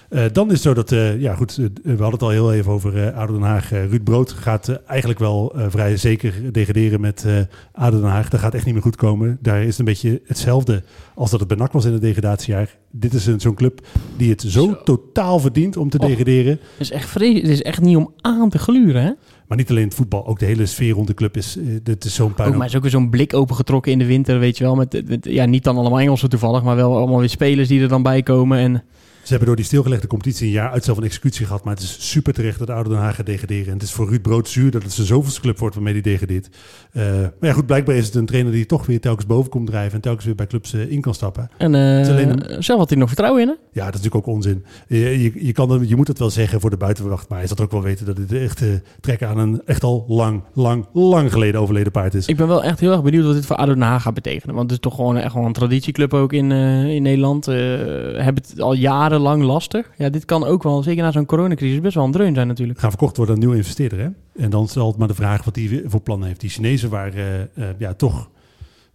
[0.10, 2.54] Uh, dan is het zo dat, uh, ja goed, uh, we hadden het al heel
[2.54, 3.70] even over uh, ADO Den Haag.
[3.70, 7.26] Ruud Brood gaat eigenlijk wel vrij zeker degraderen met
[7.72, 8.30] ADO Den Haag.
[8.30, 9.38] Dat gaat echt niet meer goed komen.
[9.42, 10.84] Daar is het een beetje hetzelfde
[11.16, 12.78] als dat het bij NAC was in het degradatiejaar.
[12.92, 16.52] Dit is zo'n club die het zo, zo, totaal verdient om te degraderen.
[16.52, 19.12] Het is, echt vrees, het is echt niet om aan te gluren, hè?
[19.48, 22.16] Maar niet alleen het voetbal, ook de hele sfeer rond de club is, dit is
[22.16, 22.50] zo'n puin.
[22.50, 24.76] Ook, maar is ook weer zo'n blik opengetrokken in de winter, weet je wel.
[24.76, 27.88] Met, met, ja, niet dan allemaal Engelsen toevallig, maar wel allemaal weer spelers die er
[27.88, 28.58] dan bij komen.
[28.58, 28.84] En...
[29.24, 31.64] Ze hebben door die stilgelegde competitie een jaar uitstel van executie gehad.
[31.64, 33.68] Maar het is super terecht dat Oude Den Haag gaat degraderen.
[33.68, 36.02] En het is voor Ruud Brood zuur dat het zijn zoveelste club wordt waarmee hij
[36.02, 36.50] degradeert.
[36.94, 39.68] Uh, maar ja, goed, blijkbaar is het een trainer die toch weer telkens boven komt
[39.68, 39.94] drijven.
[39.94, 41.50] En telkens weer bij clubs uh, in kan stappen.
[41.58, 43.54] En uh, zelf had hij nog vertrouwen in, hè?
[43.54, 44.66] Ja, dat is natuurlijk ook onzin.
[44.88, 47.30] Je, je, je, kan het, je moet het wel zeggen voor de buitenwacht.
[47.30, 48.64] Maar hij zal ook wel weten dat dit echt
[49.02, 52.28] trekken aan een echt al lang, lang, lang geleden overleden paard is.
[52.28, 54.56] Ik ben wel echt heel erg benieuwd wat dit voor ADO Den Haag gaat betekenen.
[54.56, 57.46] Want het is toch gewoon echt wel een traditieclub ook in, in Nederland.
[57.46, 58.74] hebben het al
[59.14, 59.92] jarenlang lastig.
[59.98, 62.80] Ja, dit kan ook wel, zeker na zo'n coronacrisis, best wel een dreun zijn natuurlijk.
[62.80, 64.08] Gaan verkocht worden aan nieuwe investeerder, hè?
[64.44, 66.40] En dan stelt het maar de vraag wat hij voor plannen heeft.
[66.40, 68.30] Die Chinezen waren uh, uh, ja, toch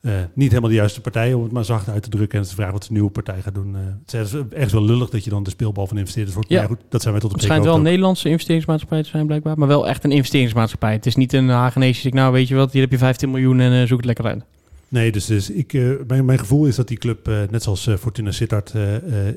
[0.00, 2.32] uh, niet helemaal de juiste partij, om het maar zacht uit te drukken.
[2.32, 3.76] En het is de vraag wat de nieuwe partij gaat doen.
[4.04, 6.50] het is ergens wel lullig dat je dan de speelbal van investeerders wordt.
[6.50, 9.26] Ja, goed, dat zijn wij tot op Het schijnt wel een Nederlandse investeringsmaatschappij te zijn
[9.26, 9.58] blijkbaar.
[9.58, 10.92] Maar wel echt een investeringsmaatschappij.
[10.92, 13.60] Het is niet een Hagenese, ik nou weet je wat, hier heb je 15 miljoen
[13.60, 14.44] en zoek het lekker uit.
[14.88, 17.86] Nee, dus, dus ik, uh, mijn, mijn gevoel is dat die club, uh, net zoals
[17.86, 18.72] uh, Fortuna Sittard,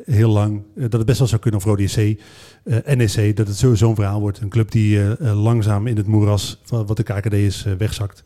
[0.06, 1.98] heel lang, dat het best wel zou kunnen, of Rode SC,
[2.96, 4.40] NEC, dat het sowieso een verhaal wordt.
[4.40, 5.00] Een club die
[5.34, 8.24] langzaam in het moeras van wat de KKD is wegzakt.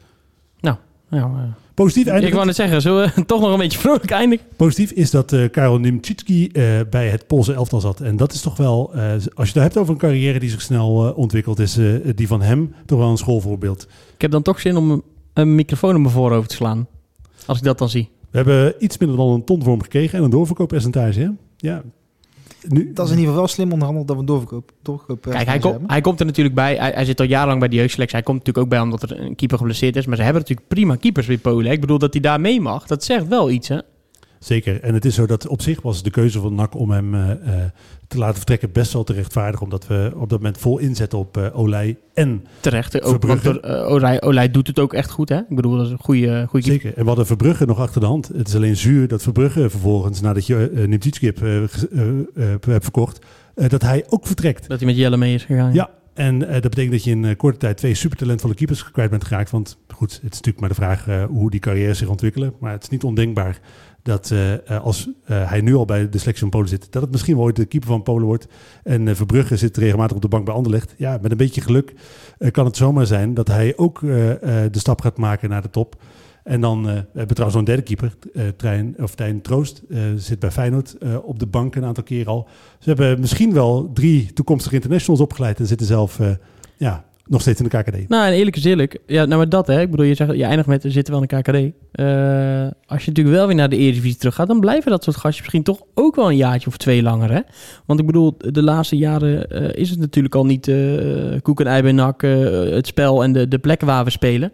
[0.59, 0.77] Nou,
[1.09, 1.31] nou
[1.75, 4.45] Positief Ik wou net zeggen, zullen we toch nog een beetje vrolijk eindigen?
[4.55, 7.99] Positief is dat uh, Karel Nimchitski uh, bij het Poolse elftal zat.
[7.99, 10.61] En dat is toch wel, uh, als je het hebt over een carrière die zich
[10.61, 11.79] snel ontwikkelt, is
[12.15, 13.87] die van hem toch wel een schoolvoorbeeld.
[14.15, 15.03] Ik heb dan toch zin om
[15.33, 16.87] een microfoon op mijn voorhoofd te slaan.
[17.45, 18.09] Als ik dat dan zie.
[18.29, 21.19] We hebben iets minder dan een ton voor hem gekregen en een doorverkooppercentage.
[21.19, 21.29] Hè?
[21.57, 21.83] Ja.
[22.67, 25.47] Nu, Dat is in ieder geval wel slim onderhandeld dat we een doorverkoop, doorverkoop Kijk,
[25.47, 26.75] hij, kom- hij komt er natuurlijk bij.
[26.75, 28.15] Hij, hij zit al jarenlang bij de jeugdselectie.
[28.17, 30.05] Hij komt natuurlijk ook bij omdat er een keeper geblesseerd is.
[30.05, 31.71] Maar ze hebben natuurlijk prima keepers bij Polen.
[31.71, 32.87] Ik bedoel dat hij daar mee mag.
[32.87, 33.79] Dat zegt wel iets, hè?
[34.39, 34.81] Zeker.
[34.81, 37.31] En het is zo dat op zich was de keuze van NAC om hem eh,
[37.31, 37.71] eh,
[38.07, 39.63] te laten vertrekken best wel te rechtvaardigen.
[39.65, 42.93] Omdat we op dat moment vol inzetten op eh Olij en Terecht.
[42.93, 43.03] hè.
[43.05, 45.37] Ook, want eh, Olij, Olij doet het ook echt goed, hè?
[45.37, 46.65] Ik bedoel, dat is een goede, goede.
[46.65, 46.93] Zeker.
[46.95, 48.27] En we hadden Verbrugge nog achter de hand.
[48.27, 51.67] Het is alleen zuur dat Verbrugge vervolgens, nadat je uh, Nimtitskip eh, eh,
[52.35, 53.25] eh, hebt verkocht,
[53.55, 54.67] eh, dat hij ook vertrekt.
[54.69, 55.73] Dat hij met Jelle mee is gegaan.
[55.73, 59.09] Ja, en eh, dat betekent dat je in eh, korte tijd twee supertalentvolle keepers kwijt
[59.09, 59.51] bent geraakt.
[59.51, 62.53] Want goed, het is natuurlijk maar de vraag eh, hoe die carrières zich ontwikkelen.
[62.59, 63.59] Maar het is niet ondenkbaar
[64.05, 67.01] dat eh, eh, als eh, hij nu al bij de selectie van Polen zit, dat
[67.01, 68.47] het misschien wel ooit de keeper van Polen wordt.
[68.83, 70.93] En Verbrugge zit regelmatig op de bank bij Anderlecht.
[70.97, 71.93] Ja, met een beetje geluk
[72.51, 76.01] kan het zomaar zijn dat hij ook de stap gaat maken naar de top.
[76.43, 78.15] En dan hebben we trouwens een derde keeper,
[78.55, 79.81] Trein, of Tijn Troost,
[80.15, 82.47] zit bij Feyenoord op de bank een aantal keer al.
[82.79, 86.19] Ze hebben misschien wel drie toekomstige internationals opgeleid en zitten zelf
[86.77, 88.09] ja, nog steeds in de KKD.
[88.09, 88.99] Nou, en eerlijk is eerlijk.
[89.05, 89.81] Ja, nou maar dat, hè.
[89.81, 91.55] Ik bedoel, je, zegt, je eindigt met, er zitten wel in de KKD.
[91.91, 92.05] Eh,
[92.85, 95.39] als je natuurlijk wel weer naar de Eredivisie terug gaat, dan blijven dat soort gastjes
[95.41, 97.39] misschien toch ook wel een jaartje of twee langer, hè.
[97.85, 101.67] Want ik bedoel, de laatste jaren eh, is het natuurlijk al niet eh koek en
[101.67, 104.51] ei bij nak, het spel en de, de plekken waar we spelen.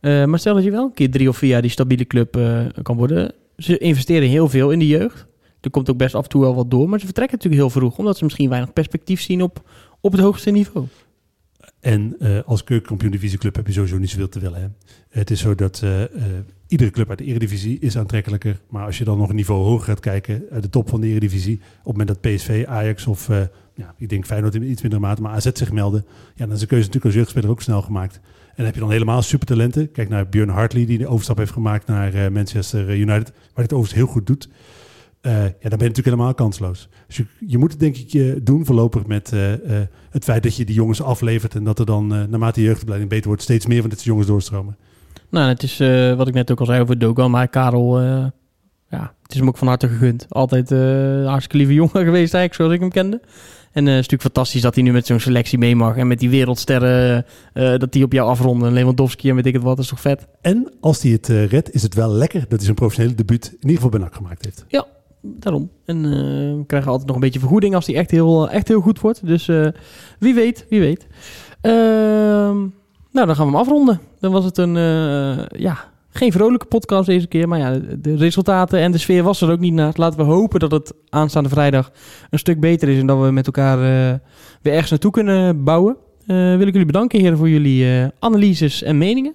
[0.00, 2.38] Maar stel dat je wel een keer drie of vier jaar die stabiele club
[2.82, 3.32] kan worden.
[3.56, 5.26] Ze investeren heel veel in de jeugd.
[5.60, 7.80] Er komt ook best af en toe wel wat door, maar ze vertrekken natuurlijk heel
[7.80, 9.62] vroeg, omdat ze misschien weinig perspectief zien op,
[10.00, 10.86] op het hoogste niveau.
[11.82, 14.76] En eh, als keukenkampioen divisieclub heb je sowieso niet zoveel te willen.
[15.08, 16.10] Het is zo dat eh, eh,
[16.66, 18.60] iedere club uit de Eredivisie is aantrekkelijker.
[18.68, 21.54] Maar als je dan nog een niveau hoger gaat kijken, de top van de Eredivisie,
[21.56, 23.28] op het moment dat PSV, Ajax of
[23.74, 26.04] ja, ik denk Feyenoord in iets minder mate, maar AZ zich melden,
[26.34, 28.14] ja, dan is de keuze natuurlijk als jeugdspeler ook snel gemaakt.
[28.14, 29.90] En dan heb je dan helemaal supertalenten.
[29.92, 33.94] Kijk naar Björn Hartley, die de overstap heeft gemaakt naar Manchester United, waar het overigens
[33.94, 34.48] heel goed doet.
[35.22, 36.88] Eh, ja, dan ben je natuurlijk helemaal kansloos.
[37.06, 39.40] Dus je, je moet het denk ik eh, doen voorlopig met eh,
[40.10, 43.26] het feit dat je die jongens aflevert en dat er dan naarmate de jeugdopleiding beter
[43.26, 44.76] wordt steeds meer van dit soort jongens doorstromen.
[45.30, 45.78] Nou, het is
[46.16, 48.00] wat ik net ook al zei over Dogan, maar Karel,
[48.90, 50.26] ja, het is hem ook van harte gegund.
[50.28, 53.20] Altijd een hartstikke lieve jongen geweest eigenlijk, zoals ik hem kende.
[53.72, 55.96] En het is natuurlijk fantastisch dat hij nu met zo'n selectie mee mag.
[55.96, 58.68] En met die wereldsterren, dat die op jou afronden.
[58.68, 60.26] En Lewandowski en weet ik het wat, dat is toch vet?
[60.40, 63.46] En als hij het eh, redt, is het wel lekker dat hij zijn professionele debuut
[63.46, 64.64] in ieder geval bij NAC gemaakt heeft.
[64.68, 64.86] Ja,
[65.22, 65.70] daarom.
[65.84, 66.10] En eh,
[66.58, 69.26] we krijgen altijd nog een beetje vergoeding als hij echt heel, echt heel goed wordt.
[69.26, 69.66] Dus eh,
[70.18, 71.06] wie weet, wie weet.
[71.60, 72.58] Ehm,
[73.10, 74.00] nou, dan gaan we hem afronden.
[74.20, 77.48] Dan was het een, eh, ja, geen vrolijke podcast deze keer.
[77.48, 79.92] Maar ja, de resultaten en de sfeer was er ook niet naar.
[79.96, 81.90] Laten we hopen dat het aanstaande vrijdag
[82.30, 82.98] een stuk beter is.
[82.98, 84.18] En dat we met elkaar eh,
[84.62, 85.96] weer ergens naartoe kunnen bouwen.
[86.26, 89.34] Eh, wil ik jullie bedanken, heren, voor jullie eh, analyses en meningen.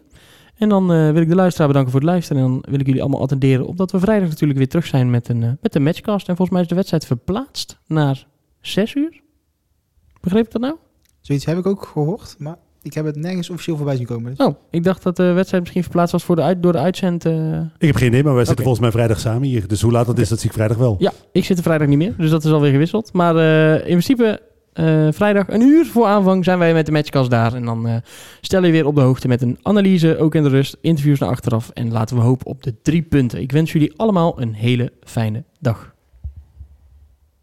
[0.57, 2.43] En dan eh, wil ik de luisteraar bedanken voor het luisteren.
[2.43, 5.09] En dan wil ik jullie allemaal attenderen op dat we vrijdag natuurlijk weer terug zijn
[5.09, 6.27] met een, eh, met een matchcast.
[6.29, 8.27] En volgens mij is de wedstrijd verplaatst naar
[8.61, 9.21] 6 uur.
[10.21, 10.75] Begreep ik dat nou?
[11.21, 14.35] Zoiets heb ik ook gehoord, maar ik heb het nergens officieel voorbij zien komen.
[14.35, 14.45] Dus.
[14.47, 17.25] Oh, ik dacht dat de wedstrijd misschien verplaatst was voor de uit, door de uitzend.
[17.25, 17.59] eh.
[17.77, 19.67] Ik heb geen idee, maar wij zitten volgens mij vrijdag samen hier.
[19.67, 20.95] Dus hoe laat dat is, dat zie ik vrijdag wel.
[20.99, 23.13] Ja, ik zit er vrijdag niet meer, dus dat is alweer gewisseld.
[23.13, 24.41] Maar eh, in principe
[24.77, 27.53] eh, vrijdag een uur voor aanvang zijn wij met de matchcast daar.
[27.53, 27.95] En dan eh
[28.41, 31.29] stellen we weer op de hoogte met een analyse, ook in de rust, interviews naar
[31.29, 31.69] achteraf.
[31.69, 33.41] En laten we hopen op de drie punten.
[33.41, 35.93] Ik wens jullie allemaal een hele fijne dag.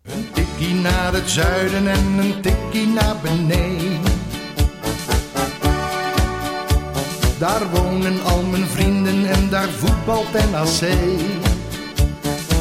[0.03, 4.01] Een tikkie naar het zuiden en een tikkie naar beneden.
[7.39, 10.89] Daar wonen al mijn vrienden en daar voetbalt NAC.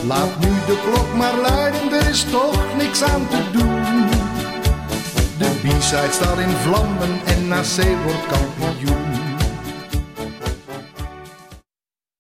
[0.08, 3.93] Laat nu de klok maar luiden, er is toch niks aan te doen.
[5.44, 9.13] De B-side staat in vlammen en NAC wordt kampioen.